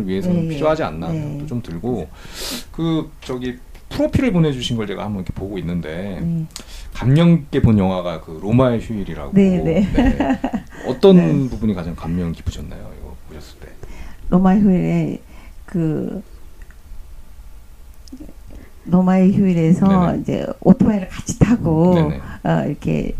[0.07, 1.20] 위해서는 네, 필요하지 않나 네.
[1.20, 2.09] 생각도 좀 들고
[2.72, 3.59] 그 저기
[3.91, 6.47] 프로필을 보내주신 걸 제가 한번 이렇게 보고 있는데 네.
[6.95, 9.33] 감명 깊게 본 영화가 그 로마의 휴일이라고.
[9.35, 9.87] 네, 네.
[10.87, 11.49] 어떤 네.
[11.49, 12.91] 부분이 가장 감명 깊으셨나요?
[12.99, 13.68] 이거 보셨을 때.
[14.30, 15.20] 로마의 휴일에
[15.66, 16.22] 그
[18.87, 20.20] 로마의 휴일에서 네네.
[20.20, 22.20] 이제 오토바이를 같이 타고 네네.
[22.45, 23.14] 어, 이렇게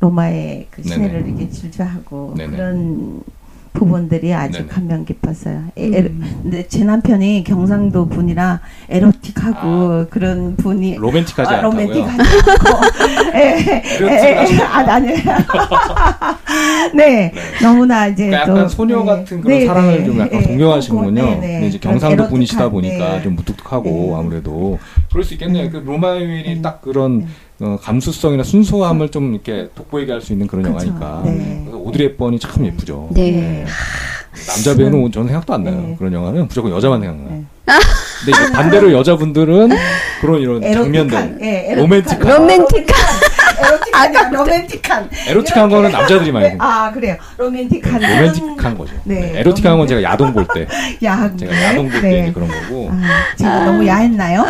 [0.00, 1.28] 로마의 그 시내를 네네.
[1.28, 2.56] 이렇게 질주하고 네네.
[2.56, 3.22] 그런
[3.76, 4.68] 부분들이 아주 네네.
[4.68, 5.64] 감명 깊었어요.
[5.76, 5.94] 에, 음.
[5.94, 10.06] 에로- 근데 제 남편이 경상도 분이라 에로틱하고 아.
[10.10, 11.86] 그런 분이 로맨틱하지 아, 않다고요?
[11.86, 15.16] 로맨틱하지 않고 예, 에로틱을 예, 하시는 아, 아니에요.
[16.96, 19.04] 네, 너무나 이제 그러니까 또, 약간 소녀 네.
[19.04, 20.04] 같은 그런 네, 사랑을 네.
[20.04, 21.22] 좀 약간 네, 동경하시는군요.
[21.24, 21.52] 네, 네.
[21.52, 23.22] 근데 이제 경상도 분이시다 보니까 네.
[23.22, 24.14] 좀 무뚝뚝하고 네.
[24.18, 24.78] 아무래도
[25.10, 25.64] 그럴 수 있겠네요.
[25.64, 25.70] 네.
[25.70, 26.62] 그 로마의 휴일이 네.
[26.62, 27.26] 딱 그런 네.
[27.60, 30.86] 어, 감수성이나 순수함을 좀 이렇게 돋보이게 할 수 있는 그런 그렇죠.
[30.88, 31.22] 영화니까.
[31.24, 31.60] 네.
[31.64, 33.08] 그래서 오드리 헵번이 참 예쁘죠.
[33.12, 33.64] 네.
[34.46, 35.74] 남자 배우는 저는 생각도 안 나요.
[35.80, 35.94] 네.
[35.98, 37.30] 그런 영화는 무조건 여자만 생각나요.
[37.30, 37.44] 네.
[38.24, 39.70] 근데 반대로 여자분들은
[40.20, 42.86] 그런 이런 에로틱한, 장면들, 예, 로맨틱한, 로맨틱한.
[43.58, 45.10] 에로틱한, 로맨틱한.
[45.28, 47.16] 에로틱한 거는 남자들이 많이 네, 아, 그래요.
[47.38, 48.00] 로맨틱한.
[48.00, 48.92] 로맨틱한 거죠.
[49.04, 50.66] 네, 네, 에로틱한 건 제가 야동 볼 때,
[51.02, 51.36] 야한.
[51.38, 52.32] 제가 야동 볼때 네.
[52.32, 52.90] 그런 거고.
[52.92, 52.96] 아,
[53.36, 54.44] 제가 너무 야했나요?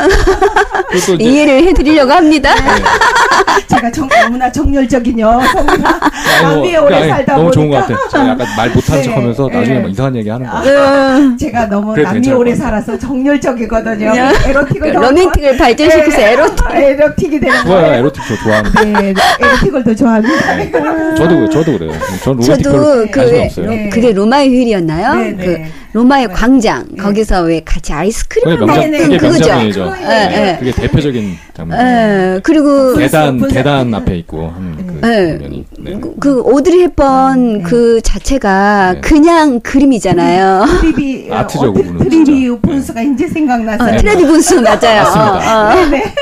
[1.18, 2.54] 이해를 해드리려고 합니다.
[2.54, 2.82] 네.
[3.68, 6.00] 제가 정, 너무나 정열적인 여성이라
[6.42, 8.08] 남미에 아이고, 오래 아니, 살다 너무 보니까 좋은 것 같아요.
[8.10, 9.58] 제가 약간 말 못하는 네, 척하면서 네.
[9.58, 10.58] 나중에 막 이상한 얘기 하는 거.
[10.62, 12.54] 음, 제가 너무 괜찮을 오래.
[12.54, 14.06] 살아서 정열적이거든요.
[14.16, 14.32] 야.
[14.46, 16.66] 에로틱을 더 로맨틱을 발전시켜서 네, 에로틱.
[16.70, 17.94] 에로틱이 되는 거예요.
[17.94, 18.95] 에로틱 저 좋아하는데.
[19.00, 21.14] 네, 에로틱을 더 좋아합니다.
[21.16, 21.92] 저도 저도 그래요.
[22.22, 23.70] 저도 그 없어요.
[23.70, 23.88] 네.
[23.90, 25.14] 그게 로마의 휴일이었나요?
[25.14, 25.44] 네, 네.
[25.44, 25.58] 그
[25.96, 26.32] 로마의 네.
[26.34, 27.02] 광장 네.
[27.02, 28.98] 거기서 왜 같이 아이스크림을 그게 명장, 네, 네.
[28.98, 29.38] 먹는 그게 그거죠.
[29.48, 29.94] 명장면이죠.
[30.02, 30.56] 예, 예.
[30.58, 31.80] 그게 대표적인 장면.
[31.80, 35.30] 예, 그리고 대단 분석- 대단 앞에 있고 하는 그 네.
[35.38, 35.64] 장면이.
[35.78, 35.98] 네.
[35.98, 37.62] 그, 그 오드리 헵번 네.
[37.62, 39.00] 그 자체가 네.
[39.00, 40.66] 그냥 그림이잖아요.
[40.82, 42.50] 트리비 아트죠, 어, 트리비.
[42.60, 43.96] 분수가 이제 어, 생각났어요.
[43.96, 45.02] 트레디 분수 맞아요.
[45.02, 45.66] 맞습니다.
[45.66, 45.86] 어, 어.
[45.86, 46.14] 네.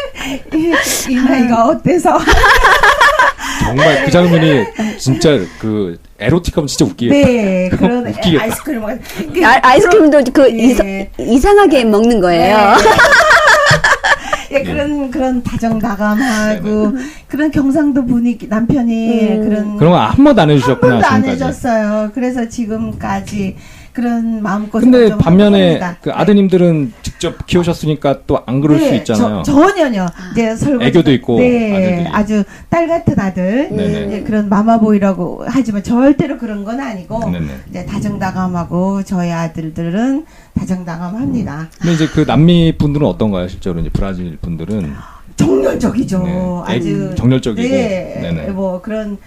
[0.55, 0.72] 이,
[1.11, 2.16] 이 나이가 어때서?
[3.62, 4.64] 정말 그 장면이
[4.98, 7.26] 진짜 그 에로틱하면 진짜 웃기겠다.
[7.28, 8.42] 네, 그런 웃기겠다.
[8.44, 8.90] 아이스크림 먹.
[8.90, 10.64] 아, 아이스크림도 그 예.
[10.64, 10.84] 이사,
[11.18, 12.74] 이상하게 먹는 거예요.
[14.52, 16.92] 예, 그런 그런 다정다감하고
[17.26, 19.48] 그런 경상도 분위기 남편이 음.
[19.48, 21.30] 그런 그런 거 한 번도 안한 해주셨구나 번도 안 지금까지.
[21.44, 22.11] 해줬어요.
[22.14, 23.57] 그래서 지금까지
[23.95, 24.90] 그런 마음고생.
[24.90, 29.36] 근데 반면에 그 아드님들은 직접 키우셨으니까 또 안 그럴 수 있잖아요.
[29.38, 29.42] 네.
[29.47, 30.07] 저, 전혀요.
[30.32, 30.86] 이제 설거지.
[30.88, 32.09] 애교도 있고, 네, 아들들이.
[32.12, 33.70] 아주 딸 같은 아들.
[33.72, 37.47] 이제 그런 마마보이라고 하지만 절대로 그런 건 아니고 네네.
[37.70, 40.26] 이제 다정다감하고 저희 아들들은
[40.59, 41.68] 다정다감합니다.
[41.80, 43.47] 근데 이제 그 남미 분들은 어떤가요?
[43.49, 44.92] 실제로 이제 브라질 분들은
[45.36, 46.22] 정열적이죠.
[46.24, 46.62] 네.
[46.66, 47.68] 아주 애- 정열적이고.
[47.68, 48.49] 네, 네네.
[48.51, 49.18] 뭐 그런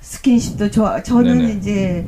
[0.00, 1.02] 스킨십도 좋아.
[1.02, 1.52] 저는 네네.
[1.54, 2.06] 이제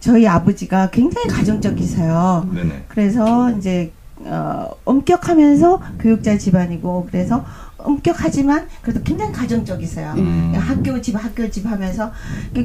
[0.00, 2.48] 저희 아버지가 굉장히 가정적이세요.
[2.54, 2.84] 네네.
[2.88, 3.92] 그래서 이제
[4.24, 7.44] 어, 엄격하면서 교육자 집안이고 그래서
[7.84, 10.14] 엄격하지만 그래도 굉장히 가정적이세요.
[10.16, 10.52] 음.
[10.56, 12.12] 학교 집 학교 집 하면서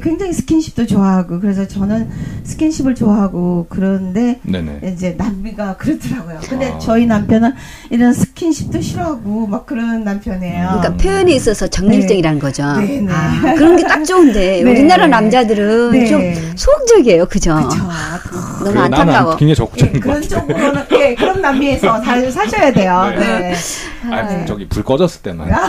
[0.02, 2.08] 굉장히 스킨십도 좋아하고 그래서 저는
[2.44, 4.92] 스킨십을 좋아하고 그런데 네네.
[4.92, 6.40] 이제 남미가 그렇더라고요.
[6.48, 6.78] 근데 아.
[6.78, 7.52] 저희 남편은
[7.90, 10.66] 이런 스킨십도 싫어하고 막 그런 남편이에요.
[10.80, 11.66] 그러니까 표현에 있어서
[12.38, 12.64] 거죠.
[12.76, 13.12] 네, 네.
[13.12, 14.70] 아, 그런 게 딱 좋은데 네.
[14.70, 16.06] 우리나라 남자들은 네.
[16.06, 16.20] 좀
[16.56, 17.54] 소극적이에요, 그죠?
[17.56, 17.78] 그쵸.
[18.64, 19.06] 너무 그 안타까워.
[19.06, 20.22] 나는 굉장히 예, 적극적인 것 그런.
[20.22, 23.12] 쪽으로는 예, 그런 남미에서 잘 사셔야 돼요.
[23.16, 23.54] 네.
[23.54, 23.54] 네.
[24.12, 25.52] 아, 저기 불 꺼 졌을 때만.
[25.52, 25.68] 아,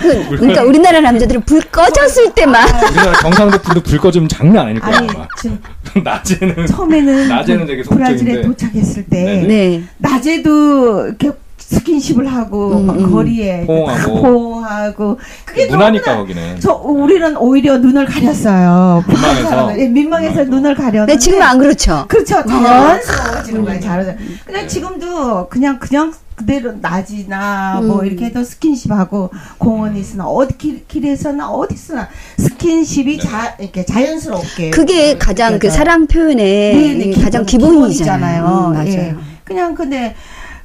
[0.00, 4.80] 그, 그, 러니까 우리나라 남자들은 불 꺼졌을 때만 우리나라 경상도 분도 불 꺼지면 장난 아닐
[4.80, 4.98] 거야.
[4.98, 5.08] 아니.
[5.40, 5.60] 지금
[6.04, 8.42] 낮에는 처음에는 낮에는 그 되게 브라질에 소극적인데.
[8.42, 9.46] 도착했을 때 네네.
[9.46, 9.82] 네.
[9.98, 11.32] 낮에도 이렇게
[11.68, 13.12] 스킨십을 하고 음, 막 음.
[13.12, 14.16] 거리에 호응하고.
[14.16, 16.60] 호응하고 그게 문화니까 너무나 거기는.
[16.60, 19.04] 저 우리는 오히려 눈을 가렸어요.
[19.06, 19.78] 민망해서?
[19.78, 22.06] 예, 민망해서 눈을 가렸는데 네, 지금은 안 그렇죠.
[22.08, 22.42] 그렇죠.
[22.46, 23.80] 자연스러워지는 거예요.
[23.80, 24.00] 잘.
[24.00, 24.38] 음.
[24.46, 28.06] 그냥 지금도 그냥 그냥 그대로 낮이나 뭐 음.
[28.06, 32.08] 이렇게 해도 스킨십하고 공원에 있으나 어디 길, 길에서나 어디서나
[32.38, 38.44] 스킨십이 자 이렇게 자연스럽게 그게 가장 그 사랑 표현의 네, 네, 가장 기본, 기본이잖아요.
[38.44, 38.68] 기본이잖아요.
[38.68, 38.88] 음, 맞아요.
[38.88, 39.14] 예.
[39.44, 40.14] 그냥 근데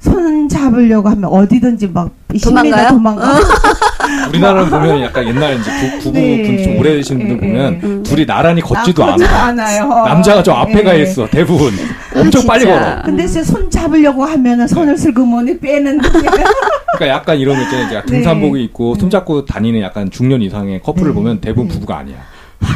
[0.03, 2.89] 손 잡으려고 하면 어디든지 막 10m 도망가요?
[2.89, 3.39] 도망가.
[4.29, 6.43] 우리나라는 보면 약간 옛날 이제 부, 부부 네.
[6.43, 8.03] 분, 좀 오래되신 분들 예, 보면 예.
[8.03, 9.43] 둘이 나란히 걷지도 아, 않아.
[9.45, 9.87] 않아요.
[10.05, 10.83] 남자가 좀 앞에 예.
[10.83, 11.25] 가 있어.
[11.27, 11.71] 대부분
[12.13, 12.79] 엄청 아, 빨리 진짜.
[12.79, 13.01] 걸어.
[13.03, 17.55] 근데 이제 손 잡으려고 하면은 손을 슬그머니 빼는 그러니까 약간 이런.
[17.61, 18.63] 이제 등산복이 네.
[18.65, 21.13] 있고 손잡고 다니는 약간 중년 이상의 커플을 네.
[21.13, 22.17] 보면 대부분 부부가 아니야.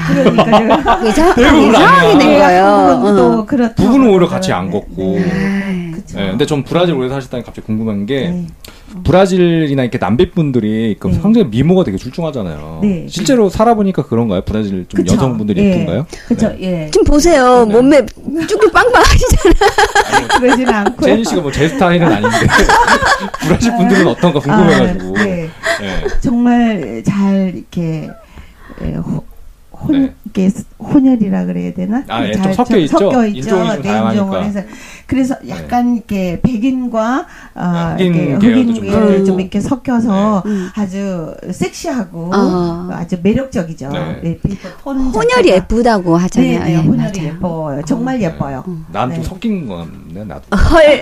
[0.08, 2.18] 그러니까 이상, 대부분 이상하게.
[2.18, 2.64] 된 거예요.
[2.66, 3.16] 한국은 어.
[3.16, 3.76] 또 그렇다.
[3.76, 5.18] 부부는 오히려 같이 안 걷고.
[5.20, 6.20] 아이, 그쵸.
[6.20, 8.48] 예, 근데 전 브라질 오래 사셨다니 갑자기 궁금한 게 네.
[9.04, 11.14] 브라질이나 이렇게 남배 분들이 그 네.
[11.16, 12.80] 상당히 미모가 되게 출중하잖아요.
[12.84, 13.06] 네.
[13.10, 14.42] 실제로 살아보니까 그런가요?
[14.46, 15.16] 브라질 좀 그쵸.
[15.16, 15.70] 여성분들이 예.
[15.72, 16.06] 예쁜가요?
[16.28, 16.86] 그쵸, 네.
[16.86, 16.92] 예.
[16.92, 17.66] 좀 보세요.
[17.66, 17.74] 네.
[17.74, 18.06] 몸매
[18.48, 20.28] 쭉쭉 빵빵하시잖아요.
[20.40, 21.06] 그러진 않고.
[21.06, 22.38] 채인지 씨가 뭐 제 스타일은 아닌데
[23.42, 25.18] 브라질 분들은 어떤가 궁금해가지고.
[25.18, 25.50] 아, 네.
[25.82, 26.04] 예.
[26.22, 28.10] 정말 잘 이렇게
[28.84, 29.24] 예, 호-
[29.88, 30.14] 혼 네.
[30.26, 32.04] 이렇게 혼혈이라 그래야 되나?
[32.08, 32.98] 아, 예, 잘좀 섞여 좀 있죠?
[33.00, 33.56] 섞여 있죠.
[33.82, 33.82] 네.
[33.82, 34.10] 네.
[34.12, 34.62] 인종을 해서
[35.08, 37.26] 그래서 약간 이렇게 백인과
[37.56, 38.72] 어, 흑인 이렇게 계열도
[39.12, 39.40] 흑인 좀.
[39.40, 40.70] 이렇게 섞여서 음.
[40.76, 42.90] 아주 섹시하고 어.
[42.92, 43.90] 아주 매력적이죠.
[43.90, 44.20] 네.
[44.24, 44.40] 네,
[44.86, 45.56] 혼혈이 자체가.
[45.56, 46.60] 예쁘다고 하잖아요.
[46.60, 47.28] 네, 네, 예, 혼혈이 맞아요.
[47.36, 47.82] 예뻐요.
[47.86, 48.64] 정말 예뻐요.
[48.92, 49.24] 난좀 네.
[49.24, 50.42] 섞인 건데 나도.
[50.56, 51.00] 헐.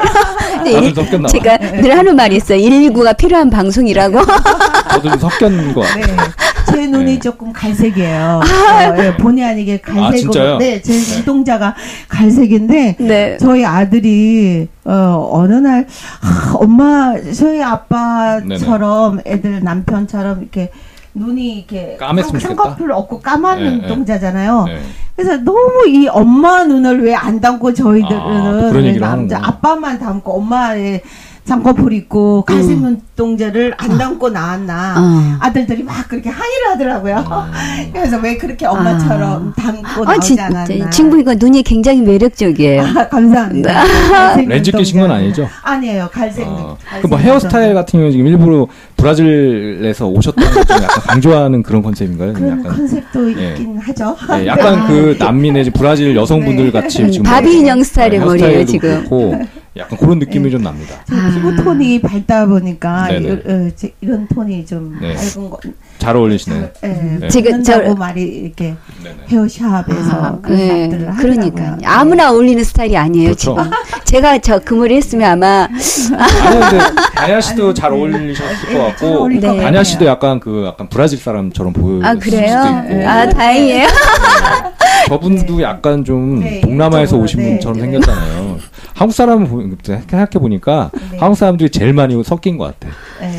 [0.57, 1.27] 나도 일- 섞였나 봐.
[1.27, 2.59] 제가 늘 하는 말이 있어요.
[2.59, 4.19] 119가 필요한 방송이라고.
[4.91, 6.05] 저도 좀 섞인 거 같아요.
[6.05, 6.13] 네.
[6.72, 7.20] 제 눈이 네.
[7.20, 8.41] 조금 갈색이에요.
[8.43, 10.55] 어, 예, 본의 아니게 갈색으로.
[10.55, 10.57] 아?
[10.57, 11.16] 네, 제 네.
[11.18, 11.76] 눈동자가
[12.07, 13.38] 갈색인데 네.
[13.38, 15.88] 저희 아들이 어 어느 날
[16.22, 20.72] 아, 엄마 저희 아빠처럼 애들 남편처럼 이렇게
[21.13, 21.97] 눈이 이렇게.
[22.39, 23.76] 쌍꺼풀 없고 까만 네, 네.
[23.78, 24.63] 눈동자잖아요.
[24.66, 24.80] 네.
[25.16, 29.39] 그래서 너무 이 엄마 눈을 왜 안 담고 저희들은 아, 남자.
[29.41, 31.01] 아빠만 담고 엄마의
[31.45, 32.99] 쌍꺼풀 있고 갈색 음.
[33.15, 35.37] 눈동자를 안 담고 나왔나 어.
[35.39, 37.17] 아들들이 막 그렇게 항의를 하더라고요.
[37.17, 37.91] 음.
[37.93, 40.47] 그래서 왜 그렇게 엄마처럼 담고 아, 나오지 진짜.
[40.47, 40.89] 않았나?
[40.89, 42.81] 친구가 눈이 굉장히 매력적이에요.
[42.81, 44.35] 아, 감사합니다.
[44.47, 45.11] 렌즈 끼신 건.
[45.11, 45.47] 아니죠?
[45.61, 46.09] 아니에요.
[46.11, 46.47] 갈색.
[46.47, 46.77] 어.
[47.03, 47.75] 그뭐 헤어스타일.
[47.75, 48.67] 같은 경우는 지금 일부러
[48.97, 52.33] 브라질에서 오셨던 걸좀 약간 강조하는 그런 컨셉인가요?
[52.33, 53.49] 좀 그런 약간 컨셉도 예.
[53.49, 54.15] 있긴 하죠.
[54.39, 56.71] 예, 약간 그 남미 내지 브라질 여성분들 네.
[56.71, 58.89] 같이 지금 바비 뭐, 인형 스타일의 네, 머리예요, 지금.
[58.89, 59.35] 그렇고
[59.78, 61.03] 약간 그런 느낌이 좀 납니다.
[61.07, 61.30] 저 아.
[61.34, 63.09] 피부 톤이 밝다 보니까.
[63.11, 65.13] 이, 어, 제- 이런 톤이 좀 네.
[65.15, 65.59] 밝은 거.
[65.97, 66.71] 잘 어울리시네.
[66.83, 66.87] 예,
[67.21, 67.27] 네.
[67.29, 69.15] 지금 저- 고 말이 이렇게 네네.
[69.29, 70.89] 헤어샵에서 아, 그런 네.
[71.19, 73.55] 그러니까 아무나 어울리는 스타일이 아니에요 그렇죠.
[73.63, 73.71] 지금.
[74.03, 76.79] 제가 저그 머리 했으면 아마 아니 근데
[77.15, 79.83] 다냐 씨도 잘 어울리셨을 것 네, 잘 같고 것 다냐.
[79.83, 82.83] 씨도 약간 그 약간 브라질 사람처럼 보였을 아 수도 그래요?
[82.89, 83.87] 있고 아 다행이에요.
[85.07, 87.81] 저분도 약간 좀 네, 동남아에서 오신 네, 분처럼 네.
[87.83, 88.57] 생겼잖아요.
[88.95, 89.47] 한국 사람을
[89.83, 91.17] 생각해 보니까 네.
[91.19, 92.93] 한국 사람들이 제일 많이 섞인 것 같아.
[93.21, 93.34] 예.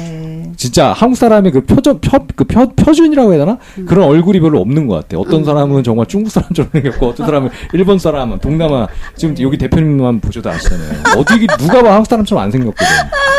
[0.56, 3.86] 진짜 한국 사람의 그 표준 표, 그 표, 표준이라고 해야 되나 음.
[3.86, 5.18] 그런 얼굴이 별로 없는 것 같아.
[5.18, 10.50] 어떤 사람은 정말 중국 사람처럼 생겼고 어떤 사람은 일본 사람, 동남아 지금 여기 대표님만 보셔도
[10.50, 10.90] 아시잖아요.
[11.18, 12.86] 어디 누가 봐 한국 사람처럼 안 생겼거든.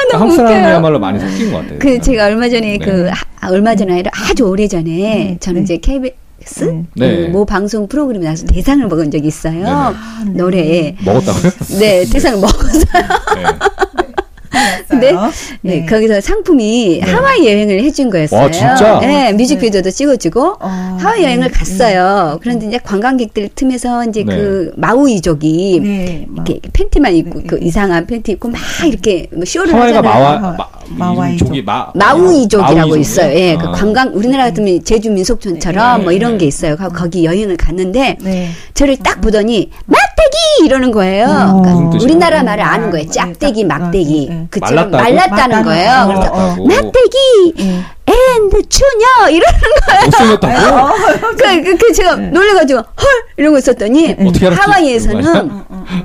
[0.07, 0.35] 그러니까 한국.
[0.35, 1.79] 사람이야말로 많이 섞인 것 같아요.
[1.79, 2.85] 그 제가 얼마 전에 네.
[2.85, 5.63] 그 하- 아, 얼마 전에 아니라 아주 오래 전에 네, 저는 네.
[5.63, 6.11] 이제 KB
[6.45, 7.25] 스 네.
[7.27, 9.65] 그모 방송 프로그램에 나와서 대상을 먹은 적이 있어요.
[9.67, 10.31] 아, 네.
[10.33, 10.95] 노래에.
[11.03, 11.51] 먹었다고요?
[11.79, 13.03] 네, 대상을 먹었어요.
[14.99, 15.11] 네.
[15.11, 15.13] 네.
[15.61, 18.41] 네, 거기서 상품이 하와이 여행을 해준 거였어요.
[18.43, 18.99] 와, 진짜?
[19.01, 21.53] 네, 뮤직비디오도 찍어주고 어, 하와이 여행을 네.
[21.53, 22.39] 갔어요.
[22.41, 24.35] 그런데 이제 관광객들 틈에서 이제 네.
[24.35, 27.65] 그 마우이족이 네, 막 이렇게 팬티만 입고 네, 그 네.
[27.67, 30.19] 이상한 팬티 입고 막 이렇게 뭐 쇼를 하와이가 하잖아요.
[30.39, 30.57] 마와 마-
[30.89, 31.47] 마, 마와이족.
[31.49, 33.01] 족이 마 마우이족이라고 마우이족이요?
[33.01, 33.33] 있어요.
[33.37, 33.71] 예, 그 아.
[33.71, 36.37] 관광 우리나라 같으면 제주 민속촌처럼 네, 뭐 이런 네.
[36.39, 36.75] 게 있어요.
[36.77, 38.49] 가- 거기 여행을 갔는데 네.
[38.73, 41.25] 저를 딱 보더니 막대기 이러는 거예요.
[41.27, 41.61] 어.
[41.61, 41.97] 그러니까?
[42.03, 43.05] 우리나라 말을 아, 아는 거예요.
[43.05, 44.27] 네, 짝대기, 딱, 막대기.
[44.29, 44.47] 네, 네.
[44.49, 45.03] 그처럼 말랐다고?
[45.03, 45.91] 말랐다는 거예요.
[45.91, 46.13] 말랐다고.
[46.13, 46.65] 그래서 어, 어.
[46.67, 47.83] 막대기 네.
[48.09, 50.05] and 추녀 이러는 거예요.
[50.05, 50.87] 못생겼다고?
[51.37, 53.07] 그, 그, 그 제가 놀래가지고 헐
[53.37, 54.15] 이러고 있었더니?
[54.15, 55.51] 하와이에서는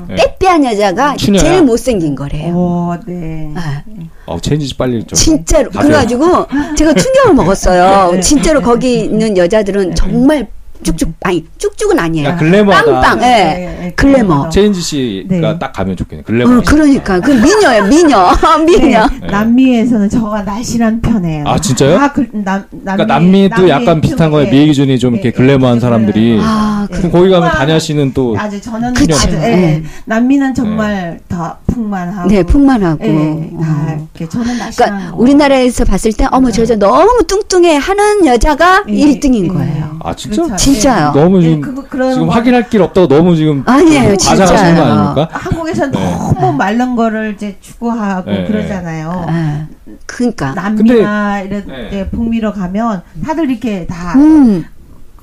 [0.09, 0.17] 네.
[0.17, 1.43] 빼빼한 여자가 추녀야.
[1.43, 2.55] 제일 못생긴 거래요.
[2.55, 3.53] 오, 네.
[3.57, 3.83] 아,
[4.27, 5.17] 어, 채인지 씨 빨리 좀.
[5.17, 5.83] 진짜로 가세요.
[5.83, 6.47] 그래가지고
[6.77, 8.13] 제가 충격을 먹었어요.
[8.15, 8.21] 네.
[8.21, 10.49] 진짜로 거기 있는 여자들은 정말
[10.83, 12.29] 쭉쭉 아니 쭉쭉은 아니에요.
[12.29, 13.01] 야, 글래머하다.
[13.01, 13.23] 빵빵.
[13.23, 13.27] 예.
[13.27, 14.49] 네, 네, 글래머.
[14.51, 15.59] 채인지 씨가 네.
[15.59, 16.23] 딱 가면 좋겠네.
[16.25, 16.59] 글래머.
[16.59, 18.31] 어, 그러니까 그 미녀예요, 미녀,
[18.67, 19.07] 미녀.
[19.21, 19.27] 네.
[19.31, 21.45] 남미에서는 저가 날씬한 편이에요.
[21.47, 21.99] 아, 진짜요?
[21.99, 24.49] 아, 그, 남, 남미, 그러니까 남미도 남미 약간 비슷한 거예요.
[24.49, 24.51] 예.
[24.51, 26.39] 미의 기준이 좀 이렇게 예, 글래머한 예, 사람들이.
[26.41, 26.97] 아, 예.
[26.97, 29.15] 그럼 거기 가면 다냐 씨는 또 아주 저는 그쵸.
[29.15, 29.43] 아주, 예.
[29.43, 29.83] 예.
[30.05, 32.29] 남미는 정말 더 풍만 하고.
[32.29, 33.05] 네, 풍만 하고.
[33.05, 33.51] 예.
[33.63, 34.09] 아, 어.
[34.13, 35.17] 이렇게 저는 그러니까 거.
[35.17, 39.49] 우리나라에서 봤을 때 어머 저 여자 너무 뚱뚱해 하는 여자가 예, 일 1등인 예.
[39.49, 39.97] 거예요.
[40.05, 40.43] 아, 진짜?
[40.43, 40.57] 그렇죠.
[40.57, 41.13] 진짜요.
[41.15, 44.49] 너무 예, 지금 그거- 그런 지금 거- 확인할 길 없다고 너무 지금 아니에요, 진짜요.
[44.59, 45.29] 아닙니까?
[45.31, 45.99] 한국에서 네.
[46.35, 49.27] 너무 마른 거를 이제 추구하고 네, 그러잖아요.
[49.29, 49.67] 아,
[50.07, 50.53] 그러니까.
[50.55, 51.91] 남미나 이런 네.
[51.91, 54.65] 데 북미로 가면 다들 이렇게 다 음,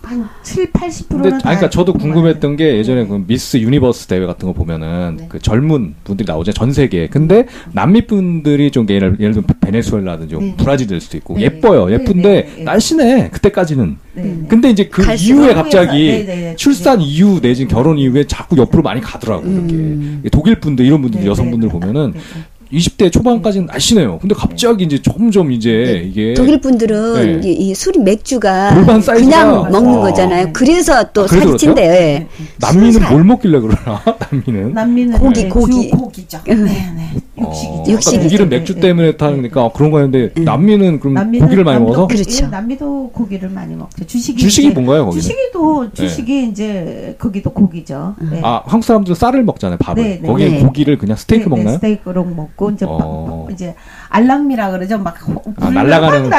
[0.10, 4.47] 한 7, 80%는 근데 아니, 그러니까 저도 궁금했던 게 예전에 그 미스 유니버스 대회 같은
[4.47, 5.26] 거 보면은 네.
[5.30, 7.07] 그 젊은 분들이 나오잖아요 전 세계.
[7.07, 10.55] 근데 남미 분들이 좀 예를 예를 들면 베네수엘라든지 네.
[10.57, 11.43] 브라질일 수도 있고 네.
[11.43, 11.86] 예뻐요.
[11.86, 12.64] 네, 예쁜데 네, 네.
[12.64, 13.97] 날씬해 그때까지는.
[14.16, 14.45] 네, 네.
[14.47, 16.55] 근데 이제 그 이후에 갑자기 네, 네, 네.
[16.55, 20.22] 출산 이후 내진 결혼 이후에 자꾸 옆으로 많이 가더라고 음.
[20.24, 21.72] 이렇게 독일 분들 이런 분들 네, 여성분들 네.
[21.72, 22.43] 보면은 네, 네.
[22.72, 24.20] 20대 초반까지는 날씬해요.
[24.20, 27.49] 근데 갑자기 이제 점점 이제 이게 독일 분들은 네.
[27.49, 28.70] 이, 이 술이 맥주가
[29.01, 30.01] 사이즈가 그냥 먹는 와.
[30.01, 30.49] 거잖아요.
[30.53, 31.91] 그래서 또 아, 그래서 살이 찐대요.
[31.91, 32.28] 예.
[32.59, 33.09] 남미는.
[33.09, 35.89] 뭘 먹길래 그러나 남미는 남미는 고기, 이제 고기.
[35.89, 36.39] 주 고기죠.
[36.45, 37.09] 네, 네.
[37.38, 37.91] 어, 육식이죠.
[37.91, 38.11] 육식이죠.
[38.11, 40.43] 그러니까 독일은 맥주 네, 때문에 네, 타니까 어, 그런 거였는데 음.
[40.43, 42.45] 남미는 그럼 남미는 고기를 많이 먹어서 그렇죠.
[42.45, 44.05] 예, 남미도 고기를 많이 먹죠.
[44.05, 45.22] 주식이 주식이 이제- 뭔가요 거기는?
[45.22, 48.15] 주식이도 주식이 이제 거기도 고기죠.
[48.32, 48.41] 네.
[48.43, 50.28] 아 한국 사람들은 쌀을 먹잖아요 밥을 네, 네.
[50.28, 50.59] 거기에 네.
[50.63, 51.76] 고기를 그냥 스테이크 네, 네, 먹나요?
[51.78, 53.45] 스테이크로 먹고 이제 어.
[53.47, 53.74] 막 이제
[54.10, 54.97] 알랑미라 그러죠.
[54.97, 56.30] 막 호- 아, 불- 날아가는-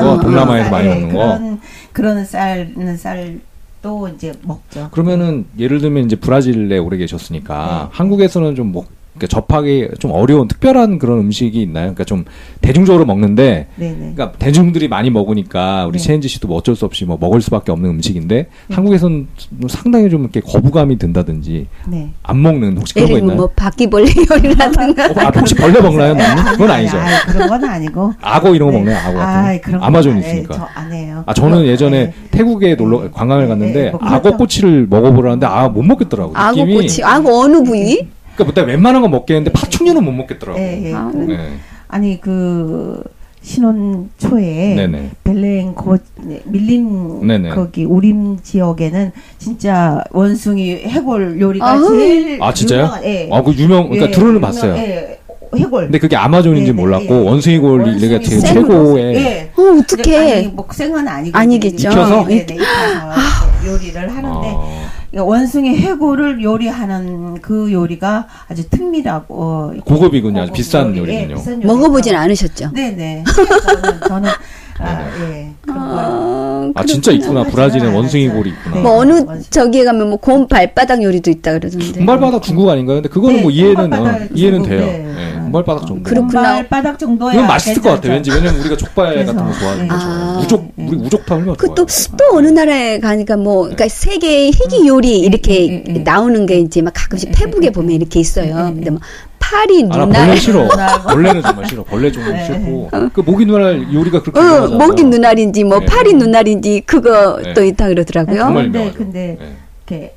[0.00, 1.18] 거, 동남아에서 쌀, 많이 예, 먹는 거.
[1.18, 1.60] 그런
[1.92, 4.88] 그런 쌀은 쌀도 이제 먹죠.
[4.90, 7.96] 그러면은 예를 들면 이제 브라질에 오래 계셨으니까 네.
[7.96, 8.86] 한국에서는 좀 뭐,
[9.16, 11.84] 그러니까 접하기 좀 어려운 특별한 그런 음식이 있나요?
[11.84, 12.24] 그러니까 좀
[12.60, 13.96] 대중적으로 먹는데 네네.
[14.14, 16.04] 그러니까 대중들이 많이 먹으니까 우리 네.
[16.04, 18.36] 최은지 씨도 뭐 어쩔 수 없이 뭐 먹을 수밖에 없는 음식인데
[18.68, 18.74] 네.
[18.74, 22.10] 한국에서는 좀 상당히 좀 이렇게 거부감이 든다든지 네.
[22.22, 23.36] 안 먹는 혹시 그런 거 있나요?
[23.36, 26.14] 뭐 바퀴벌레 요리라든가 어, 아, 혹시 벌레 먹나요?
[26.14, 26.42] 남미?
[26.52, 26.98] 그건 아니죠.
[26.98, 28.12] 아니, 그런 건 아니고.
[28.20, 28.78] 악어 이런 거 네.
[28.84, 28.98] 먹나요?
[28.98, 30.54] 악어 같은 아 마존 안- 있으니까.
[30.54, 31.22] 예, 저안 해요.
[31.26, 32.12] 아 저는 그거- 예전에 예.
[32.30, 34.36] 태국에 놀러 관광을 네, 갔는데 네, 뭐 악어.
[34.36, 38.06] 꼬치를 먹어보라는데 아 못 먹겠더라고 악어 느낌이 꼬치, 악어 어느 부위?
[38.36, 40.94] 그러니까 내가 웬만한 건 먹겠는데 파충류는 못 먹겠더라고 예, 예.
[40.94, 41.50] 아, 그런- 네.
[41.88, 43.02] 아니 그
[43.42, 47.50] 신혼 초에 네네 벨렌 고 네, 밀림 네네.
[47.50, 51.96] 거기 우림 지역에는 진짜 원숭이 해골 요리가 아우.
[51.96, 52.80] 제일 아 진짜요?
[52.86, 53.28] 유명한- 예.
[53.32, 55.18] 아그 유명 그러니까 예, 들어는 봤어요 예,
[55.56, 55.84] 해골.
[55.84, 57.18] 근데 그게 아마존인지 네, 네, 몰랐고 예.
[57.28, 59.50] 원숭이골이 원숭이 내가 되게 생으로- 최고의 예.
[59.56, 60.48] 어, 아니, 어떡해.
[60.48, 61.88] 뭐 생은 아니고 아니겠죠.
[61.88, 62.24] 익혀서?
[62.26, 69.72] 네, 네, 익혀서 요리를 하는데 어, 그러니까 원숭이 해골을 요리하는 그 요리가 아주 특미라고 어,
[69.84, 71.12] 고급이군요 아주 고급 비싼 요리.
[71.12, 71.72] 예, 요리군요 비싼 요리가.
[71.72, 72.70] 먹어보진 않으셨죠?
[72.72, 73.24] 네네.
[73.64, 74.30] 저는 저는
[74.78, 75.98] 아, 예 그런 걸.
[75.98, 77.12] 아, 아 진짜.
[77.12, 78.82] 있구나 브라질에 원숭이 골이 있구나 네.
[78.82, 79.24] 뭐 어느.
[79.50, 81.92] 저기에 가면 뭐 곰 발바닥 요리도 있다 그러던데.
[82.00, 82.96] 금발바닥 중국 아닌가요?
[82.96, 85.06] 근데 그거는 네, 뭐 이해는 어, 이해는 돼요 네.
[85.16, 86.66] 예, 금발바닥 정도 그렇구나.
[86.68, 87.32] 바닥 정도야.
[87.34, 88.08] 이건 맛있을 것 같아.
[88.08, 89.94] 왠지 왜냐면 우리가 족발 그래서, 같은 거 좋아하니까.
[89.94, 90.40] 아.
[90.42, 90.86] 우족 네.
[90.88, 92.16] 우리 우족파 얼마나 그또 좋아해요.
[92.18, 96.04] 또 어느 나라에 가니까 뭐 그러니까 세계의 희귀 요리 이렇게 음, 음, 음.
[96.04, 97.94] 나오는 게 이제 막 가끔씩 음, 페북에 음, 보면 음.
[97.96, 98.54] 이렇게 있어요.
[98.54, 99.00] 음, 음, 근데 뭐
[99.38, 100.68] 파리 아, 나 누나 벌레 싫어.
[101.04, 101.84] 벌레는 정말 싫어.
[101.84, 102.44] 벌레 좀 네.
[102.46, 102.90] 싫고.
[103.12, 104.86] 그 모기 누날 요리가 그렇게 어, 유명하잖아.
[104.86, 105.86] 먹이 누날인지 뭐 네.
[105.86, 107.54] 파리 누날인지 그거 네.
[107.54, 108.38] 또 있다 그러더라고요.
[108.38, 108.98] 정말 근데 유명하죠.
[108.98, 109.56] 근데 네.
[109.88, 110.14] 이렇게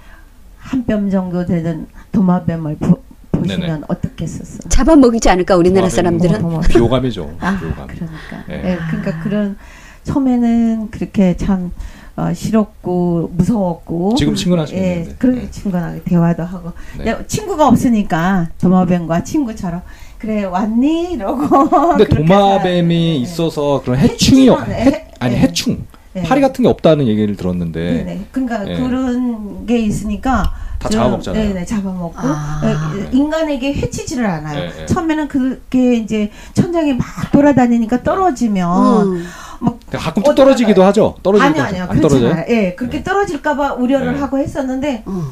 [0.59, 2.99] 한 뼘 정도 되는 도마뱀을 보,
[3.32, 3.82] 보시면 네네.
[3.88, 4.70] 어떻게 썼어?
[4.70, 6.41] 잡아먹지 않을까 우리나라 사람들은?
[6.41, 7.38] 뭐, 비호감이죠.
[7.39, 7.88] 아, 비호감.
[7.88, 8.43] 그러니까.
[8.47, 8.61] 네.
[8.72, 9.57] 예, 그러니까 그런
[10.03, 11.72] 처음에는 그렇게 참
[12.20, 15.15] 어, 싫었고 무서웠고 지금 예, 친근하시겠는데.
[15.17, 15.51] 그렇게 네.
[15.51, 17.15] 친근하게 대화도 하고 네.
[17.28, 19.82] 친구가 없으니까 도마뱀과 친구처럼
[20.17, 21.47] 그래 왔니 이러고
[21.95, 23.15] 근데 도마뱀이 살았는데.
[23.22, 25.86] 있어서 그런 해충이 없- 해충은 해, 아니 해- 해충.
[26.14, 26.24] 네.
[26.24, 28.26] 파리 같은 게 없다는 얘기를 들었는데 네네.
[28.32, 28.78] 그러니까 네.
[28.80, 31.47] 그런 게 있으니까 다 좀- 잡아먹잖아요.
[31.49, 32.62] 네네, 잡아먹고 아.
[32.64, 34.60] 어, 인간에게 해치지를 않아요.
[34.60, 34.86] 네, 네.
[34.88, 39.26] 처음에는 그게 이제 천장에 막 돌아다니니까 떨어지면 음.
[39.60, 41.16] 막 가끔 또 떨어지기도 하죠.
[41.22, 42.32] 떨어지기도 아니요 아니요 그렇지 떨어져요?
[42.32, 42.45] 않아요.
[42.47, 44.20] 예 그렇게 떨어질까봐 우려를 네.
[44.20, 45.24] 하고 했었는데 어.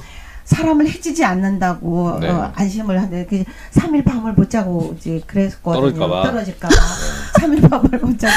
[0.43, 2.30] 사람을 해치지 않는다고 네.
[2.30, 5.82] 어, 안심을 하는데 그 3일 밤을 못 자고 이제 그랬거든요.
[5.91, 6.23] 떨어질까봐.
[6.32, 6.75] 떨어질까봐.
[7.39, 8.34] 3일 밤을 못 자고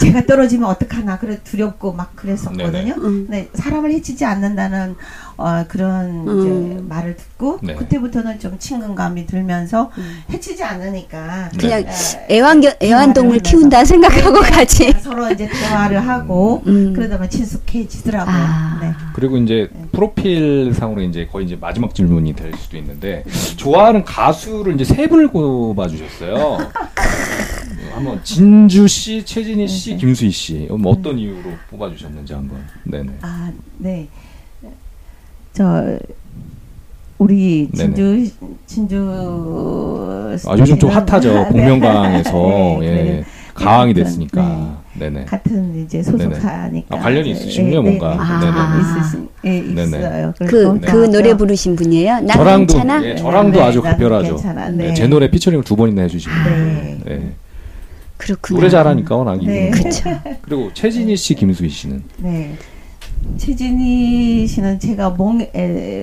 [0.00, 2.70] 제가 떨어지면 어떡하나 그래 두렵고 막 그랬었거든요.
[2.70, 2.94] 네네.
[2.96, 3.26] 음.
[3.28, 4.94] 네, 사람을 해치지 않는다는
[5.36, 6.86] 어, 그런 이제 음.
[6.88, 7.74] 말을 듣고 네.
[7.74, 10.22] 그때부터는 좀 친근감이 들면서 음.
[10.32, 13.38] 해치지 않으니까 그냥 어, 애완견 애완동물.
[13.38, 14.92] 키운다 생각하고 네, 같이.
[15.00, 16.92] 서로 이제 대화를 하고 음.
[16.92, 18.34] 그러다 보면 친숙해지더라고요.
[18.36, 18.78] 아.
[18.80, 18.92] 네.
[19.14, 23.24] 그리고 이제 프로필 상으로 이제 거의 이제 마지막 질문이 될 수도 있는데
[23.56, 26.58] 좋아하는 가수를 이제 세 분을 꼽아 주셨어요.
[27.92, 30.68] 한번 진주 씨, 최진희 씨, 김수희 씨.
[30.70, 32.64] 뭐 어떤 이유로 뽑아 주셨는지 한번.
[32.84, 33.12] 네네.
[33.22, 34.08] 아, 네.
[35.52, 35.98] 저
[37.18, 37.94] 우리 네네.
[37.94, 38.30] 진주
[38.66, 41.32] 진주 아 요즘 좀 핫하죠.
[41.34, 41.48] 네.
[41.48, 42.32] 복면가왕에서
[42.80, 43.24] 네, 예.
[43.54, 44.78] 가왕이 됐으니까.
[44.94, 45.24] 네 네.
[45.24, 48.10] 같은 이제 소속사니까 아, 관련이 네, 있으시군요, 네, 뭔가.
[48.14, 48.46] 네.
[48.50, 48.80] 아.
[48.80, 49.82] 있으신 예, 네네.
[49.98, 50.34] 있어요.
[50.38, 50.96] 그, 그래서 그.
[51.10, 52.20] 노래 부르신 분이에요?
[52.20, 53.04] 난 저랑도 괜찮아?
[53.04, 54.36] 예, 저랑도 네, 아주 나는 급별하죠.
[54.36, 54.68] 괜찮아.
[54.70, 54.94] 네, 네.
[54.94, 56.34] 제 노래 피처링을 두 번이나 해주시고.
[57.04, 57.32] 네.
[58.18, 58.24] 네.
[58.26, 58.58] 그렇구나.
[58.58, 59.38] 노래 잘하니까 워낙.
[59.42, 59.70] 네.
[59.70, 60.10] 그렇죠.
[60.42, 62.54] 그리고 최진희 씨, 김수희 씨는 네.
[63.36, 65.50] 최진희 씨는 제가 멍에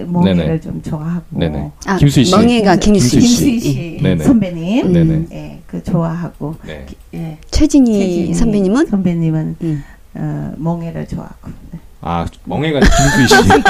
[0.07, 0.59] 멍에를 네네.
[0.59, 1.71] 좀 좋아하고 네네.
[1.85, 2.35] 아, 김수희 씨.
[2.35, 3.27] 멍해가 김수희 씨.
[3.27, 4.23] 김수희 씨 네네.
[4.23, 5.25] 선배님, 네네.
[5.31, 6.85] 예, 그 좋아하고, 네.
[7.13, 8.85] 예, 최진희 최진희 선배님은?
[8.87, 9.83] 선배님은 음.
[10.15, 11.79] 어, 멍해를 좋아하고, 네.
[12.01, 13.35] 아 멍해가 김수희 씨.
[13.49, 13.61] 네,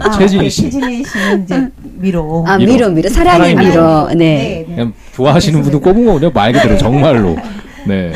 [0.00, 0.62] 아, 최진희 네, 씨.
[0.62, 2.44] 최진희 씨는 이제 미로.
[2.46, 2.90] 아, 미로.
[2.90, 3.08] 미로.
[3.08, 3.70] 사랑의 사랑의 미로.
[3.70, 4.14] 미로.
[4.14, 4.64] 네.
[4.66, 6.30] 그냥 좋아하시는 분은 꼽은 거군요.
[6.30, 7.36] 말 그대로 정말로.
[7.88, 8.12] 네.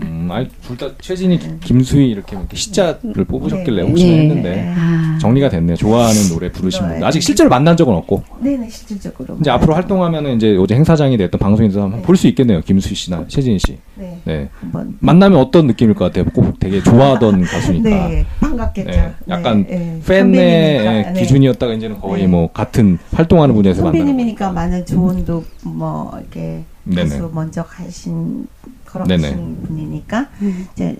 [0.00, 3.88] 음, 아니 둘다 최진희, 김수희 이렇게, 이렇게 시자를 뽑으셨길래 네.
[3.88, 4.18] 혹시나 네.
[4.20, 5.18] 했는데 아.
[5.20, 5.74] 정리가 됐네요.
[5.74, 6.98] 좋아하는 노래 부르시는 분.
[7.00, 7.04] 네.
[7.04, 9.36] 아직 실제로 만난 적은 없고 네네 실질적으로.
[9.40, 12.60] 이제 앞으로 활동하면은 이제 어제 행사장이 됐던 방송에서 한번 볼 수 있겠네요.
[12.60, 13.78] 김수희 씨나 최진희 씨.
[13.96, 14.20] 네.
[14.24, 14.48] 네.
[14.60, 14.96] 한번.
[15.00, 16.26] 만나면 어떤 느낌일 것 같아요?
[16.32, 17.90] 꼭 되게 좋아하던 가수니까.
[18.08, 18.90] 네, 반갑겠죠.
[18.90, 20.00] 네, 약간 네, 네.
[20.06, 20.32] 팬의
[21.12, 21.12] 네.
[21.20, 22.28] 기준이었다가 이제는 거의 네.
[22.28, 27.18] 뭐 같은 활동하는 분야에서 만나는 선배님이니까 많은 조언도 뭐 이렇게 네네.
[27.32, 28.46] 먼저 가신.
[28.88, 30.66] 걸어가신 분이니까 음.
[30.72, 30.96] 이제,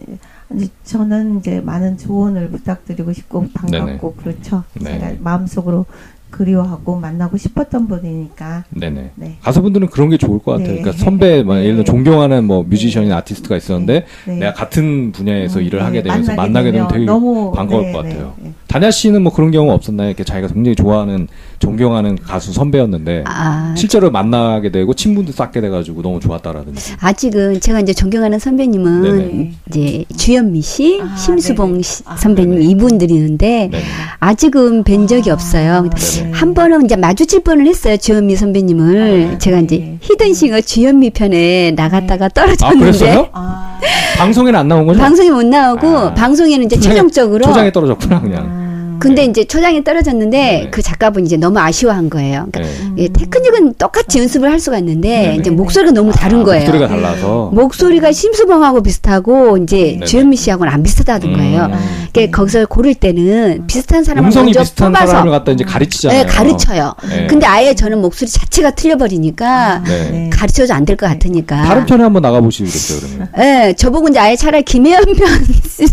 [0.54, 4.64] 이제 저는 이제 많은 조언을 부탁드리고 싶고 반갑고 그렇죠.
[4.74, 4.98] 네.
[4.98, 5.86] 제가 마음속으로
[6.30, 8.64] 그리워하고 만나고 싶었던 분이니까.
[8.70, 9.10] 네네.
[9.14, 9.36] 네.
[9.42, 10.74] 가수분들은 그런 게 좋을 것 같아요.
[10.74, 10.80] 네.
[10.80, 11.84] 그러니까 선배, 뭐 예를 들어 네.
[11.84, 14.34] 존경하는 뭐 뮤지션이나 아티스트가 있었는데 네.
[14.36, 18.02] 내가 같은 분야에서 음, 일을 네, 하게 되면서 만나게 되면 되게 너무 반가울 네, 것
[18.02, 18.34] 네, 같아요.
[18.38, 18.52] 네.
[18.68, 20.08] 다냐 씨는 뭐 그런 경우 없었나요?
[20.08, 21.26] 이렇게 자기가 굉장히 좋아하는,
[21.58, 26.94] 존경하는 가수 선배였는데 아, 실제로 만나게 되고 친분도 쌓게 돼가지고 너무 좋았다라든지.
[27.00, 29.52] 아직은 제가 이제 존경하는 선배님은 네네.
[29.68, 31.82] 이제 주현미 씨, 아, 심수봉 네네.
[31.82, 32.64] 씨, 아, 선배님 네네.
[32.66, 33.82] 이분들이는데 네.
[34.20, 35.82] 아직은 뵌 적이 아, 없어요.
[35.82, 35.88] 네네.
[36.32, 37.96] 한 번은 이제 마주칠 뻔을 했어요.
[37.96, 39.62] 주현미 선배님을 아, 제가 네.
[39.64, 43.28] 이제 히든싱어 주현미 편에 나갔다가 아, 떨어졌는데 그랬어요?
[43.32, 43.78] 아,
[44.18, 45.00] 방송에는 안 나온 거죠?
[45.00, 46.14] 방송에 못 나오고 아.
[46.14, 48.67] 방송에는 이제 최종적으로 초장에 떨어졌구나, 그냥.
[48.98, 49.00] 음.
[49.00, 50.70] 근데 이제 초장에 떨어졌는데 네네.
[50.70, 52.46] 그 작가분이 이제 너무 아쉬워한 거예요.
[52.52, 52.60] 그러니까
[52.96, 53.04] 네.
[53.04, 55.36] 예, 테크닉은 똑같이 연습을 할 수가 있는데 네네.
[55.36, 56.64] 이제 목소리가 너무 다른 아, 거예요.
[56.64, 57.50] 목소리가 달라서.
[57.54, 60.06] 목소리가 심수봉하고 비슷하고 이제 네네.
[60.06, 61.36] 주현미 씨하고는 안 비슷하던 음.
[61.36, 61.62] 거예요.
[61.72, 61.78] 아,
[62.12, 66.22] 그러니까 거기서 고를 때는 비슷한 사람을 먼저 비슷한 뽑아서 사람을 갖다 이제 가르치잖아요.
[66.24, 66.94] 네, 가르쳐요.
[67.08, 67.26] 네.
[67.28, 70.30] 근데 아예 저는 목소리 자체가 틀려버리니까 네.
[70.32, 71.62] 가르쳐도 안 될 것 같으니까.
[71.64, 73.28] 다른 편에 한번 나가보시겠어요, 그러면.
[73.68, 75.28] 예, 저보고 이제 아예 차라리 김혜연 편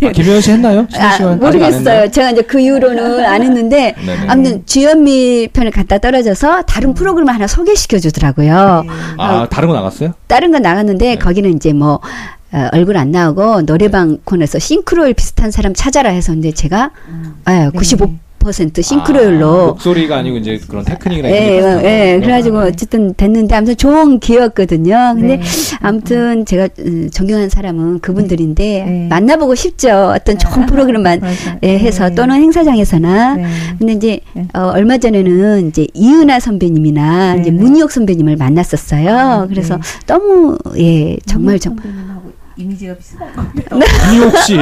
[0.09, 0.87] 아, 김혜연 씨 했나요?
[0.95, 2.09] 아, 모르겠어요.
[2.09, 4.27] 제가 이제 그 이후로 는 안 했는데 네네.
[4.27, 8.83] 아무튼 주현미 편을 갖다 떨어져서 다른 프로그램을 하나 소개시켜 주더라고요.
[9.17, 10.13] 아, 다른 거 나갔어요?
[10.27, 11.15] 다른 건 나갔는데 네.
[11.17, 11.99] 거기는 이제 뭐
[12.51, 16.91] 어, 얼굴 안 나오고 노래방 코너에서 싱크로율 비슷한 사람 찾아라 해서 근데 제가
[17.49, 18.17] 예, 95%
[18.51, 22.21] 싱크로율로 아, 목소리가 아니고 이제 그런 테크닉이나 이런 예, 비슷한 예, 거군요.
[22.21, 25.13] 그래가지고 어쨌든 됐는데 아무튼 좋은 기회였거든요.
[25.15, 25.43] 근데 네.
[25.81, 29.07] 아무튼 제가 음, 존경하는 사람은 그분들인데 네.
[29.09, 30.13] 만나보고 싶죠.
[30.15, 31.57] 어떤 좋은 프로그램만 맞아.
[31.63, 32.15] 예, 해서 네.
[32.15, 33.45] 또는 행사장에서나 네.
[33.77, 34.47] 근데 이제 네.
[34.53, 37.57] 어, 얼마 전에는 이제 이은하 선배님이나 네, 이제 네.
[37.57, 39.17] 문희옥 선배님을 만났었어요.
[39.17, 39.81] 아, 그래서 네.
[40.07, 42.14] 너무 예 정말 정 선배님하고
[42.57, 43.43] 이미지가 비슷한 것
[44.07, 44.57] 문희옥 씨,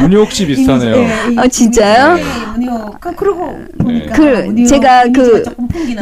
[0.00, 1.06] 문희옥 씨 비슷하네요.
[1.38, 2.16] 어, 진짜요?
[2.54, 3.00] 문희옥.
[3.00, 5.42] 그- 그러고 보니까 그 문희옥 제가 그.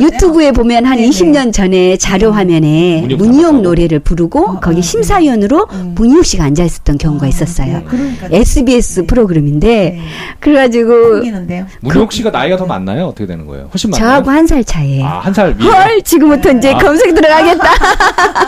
[0.00, 1.08] 유튜브에 보면 한 네네.
[1.08, 3.62] 20년 전에 자료 화면에 문희옥 문희옥?
[3.62, 5.82] 노래를 부르고 어, 거기 어, 심사위원으로 네.
[5.96, 7.78] 문희옥 씨가 앉아 있었던 경우가 있었어요.
[7.78, 9.06] 네, 그러니까 SBS 네.
[9.06, 10.00] 프로그램인데 네.
[10.40, 11.66] 그래가지고 풍기는데요.
[11.80, 13.06] 문희옥 씨가 나이가 더 많나요?
[13.06, 13.68] 어떻게 되는 거예요?
[13.72, 14.08] 훨씬 많나요?
[14.10, 15.02] 저하고 한 살 차이에.
[15.02, 15.52] 아, 한 살.
[15.60, 16.78] 헐 지금부터 이제 아.
[16.78, 17.64] 검색 들어가겠다.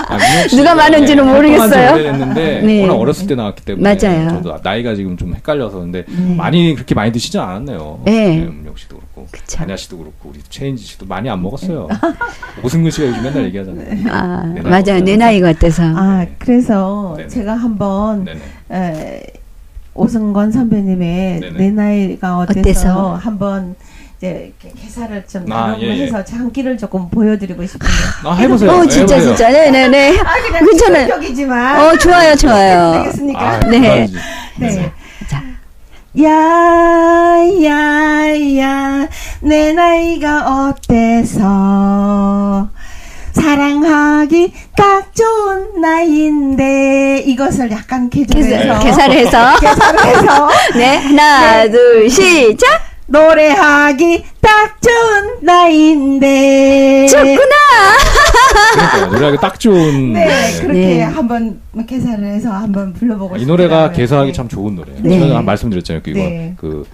[0.08, 0.18] 아,
[0.54, 1.88] 누가 많은지는 네, 모르겠어요.
[1.88, 2.14] 활
[2.84, 3.00] 오래됐는데 네.
[3.02, 4.28] 어렸을 때 나왔기 때문에 맞아요.
[4.30, 6.34] 저도 나이가 지금 좀 헷갈려서 근데 네.
[6.34, 8.02] 많이 그렇게 많이 드시진 않았네요.
[8.04, 8.38] 네.
[8.40, 9.56] 민혁 씨도 그렇고 그쵸.
[9.56, 11.88] 다냐 씨도 그렇고 우리 최인지 씨도 많이 안 먹었어요.
[12.62, 14.12] 오승근 씨가 요즘 맨날 얘기하잖아요.
[14.12, 15.00] 아내 나이 맞아요?
[15.04, 15.82] 내 나이가 어때서.
[15.84, 17.28] 아 그래서 네네.
[17.28, 18.26] 제가 한번.
[18.70, 19.22] 에,
[19.96, 21.56] 오승건 선배님의 네네.
[21.56, 23.14] 내 나이가 어때서, 어때서?
[23.14, 23.76] 한번
[24.24, 26.02] 이제 이렇게 개사를 좀 아, 나눠 예, 예.
[26.04, 27.86] 해서 장기를 조금 보여드리고 싶은데.
[28.24, 28.70] 아, 해보세요.
[28.70, 29.36] 어 진짜 해보세요.
[29.36, 30.18] 진짜 네네네.
[30.20, 31.08] 아 그냥 괜찮아요.
[31.08, 33.02] 적이지만 어 좋아요 좋아요.
[33.04, 33.40] 되겠습니까?
[33.40, 34.06] 아, 네.
[34.58, 34.90] 네.
[35.28, 35.42] 자
[36.16, 36.30] 야
[37.64, 39.08] 야 야
[39.42, 42.70] 내 나이가 어때서
[43.32, 52.08] 사랑하기 딱 좋은 나이인데 이것을 약간 개조해서 계산, 계산을 해서 계산을 해서 네 하나 둘
[52.08, 52.93] 시작.
[53.14, 57.54] 노래하기 딱 좋은 나이인데 좋구나.
[58.74, 60.12] 그러니까 노래하기 딱 좋은.
[60.14, 60.60] 네, 네.
[60.60, 61.02] 그렇게 네.
[61.02, 63.96] 한번 계산을 해서 한번 불러보고 이 노래가 싶더라고요.
[63.96, 64.36] 개사하기 네.
[64.36, 65.00] 참 좋은 노래예요.
[65.02, 65.32] 네.
[65.32, 66.02] 한 말씀드렸잖아요.
[66.04, 66.54] 네.
[66.56, 66.84] 그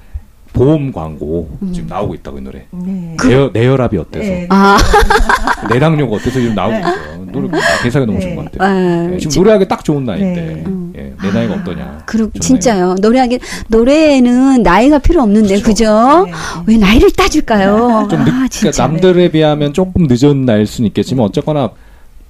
[0.61, 2.67] 보험 광고 지금 나오고 있다고 이 노래.
[2.71, 3.17] 네.
[3.27, 4.27] 내혈, 내혈압이 어때서?
[4.31, 4.47] 네.
[4.51, 4.77] 아,
[5.73, 7.27] 내당뇨가 어때서 지금 나오고 있어요.
[7.33, 7.49] 노래
[7.83, 8.37] 개사가 너무 좋은 네.
[8.37, 8.69] 것 같아요.
[8.69, 10.65] 아, 네, 지금 지- 노래하기 딱 좋은 나이인데 네.
[10.67, 10.93] 음.
[10.99, 12.03] 예, 내 나이가 어떠냐.
[12.05, 12.41] 그리고 좋네요.
[12.41, 12.95] 진짜요.
[13.01, 13.39] 노래하기
[13.69, 16.33] 노래에는 나이가 필요 없는데 그죠 네.
[16.67, 18.09] 왜 나이를 따질까요?
[18.11, 18.83] 좀 늦, 아, 그러니까.
[18.87, 21.71] 남들에 비하면 조금 늦은 나이일 수는 있겠지만 어쨌거나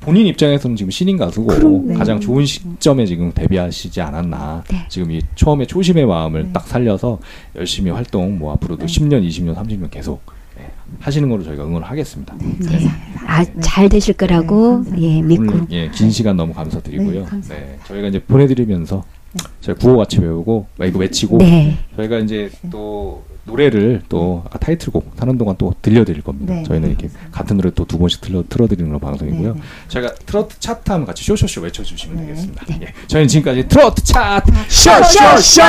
[0.01, 1.95] 본인 입장에서는 지금 신인 가수고 그럼요.
[1.95, 4.65] 가장 좋은 시점에 지금 데뷔하시지 않았나.
[4.71, 4.87] 네.
[4.89, 6.53] 지금 이 처음에 초심의 마음을 네.
[6.53, 7.19] 딱 살려서
[7.57, 10.23] 열심히 활동 뭐 앞으로도 10년, 20년, 30년 계속
[10.59, 10.71] 예,
[11.01, 12.35] 하시는 걸로 저희가 응원을 하겠습니다.
[12.39, 12.89] 네.
[13.27, 17.27] 아, 잘 되실 거라고 네, 예 믿고 오늘 예, 긴 시간 너무 감사드리고요.
[17.27, 17.41] 네.
[17.49, 19.05] 네, 저희가 이제 보내드리면서
[19.61, 21.79] 저희 구호 같이 외우고 아, 이거 외치고 네.
[21.97, 26.55] 저희가 이제 또 노래를 또 아까 타이틀곡 하는 동안 또 들려드릴 겁니다.
[26.55, 27.11] 네, 저희는 네, 이렇게.
[27.33, 29.55] 같은 노래 또 두 번씩 틀어 틀어드리는 그런 방송이고요.
[29.55, 29.67] 네, 네.
[29.89, 32.27] 저희가 트로트 차트 하면 같이 쇼쇼쇼 외쳐주시면 네.
[32.27, 32.67] 되겠습니다.
[32.83, 35.63] 예, 저희는 지금까지 트로트 차트 쇼, 쇼, 쇼!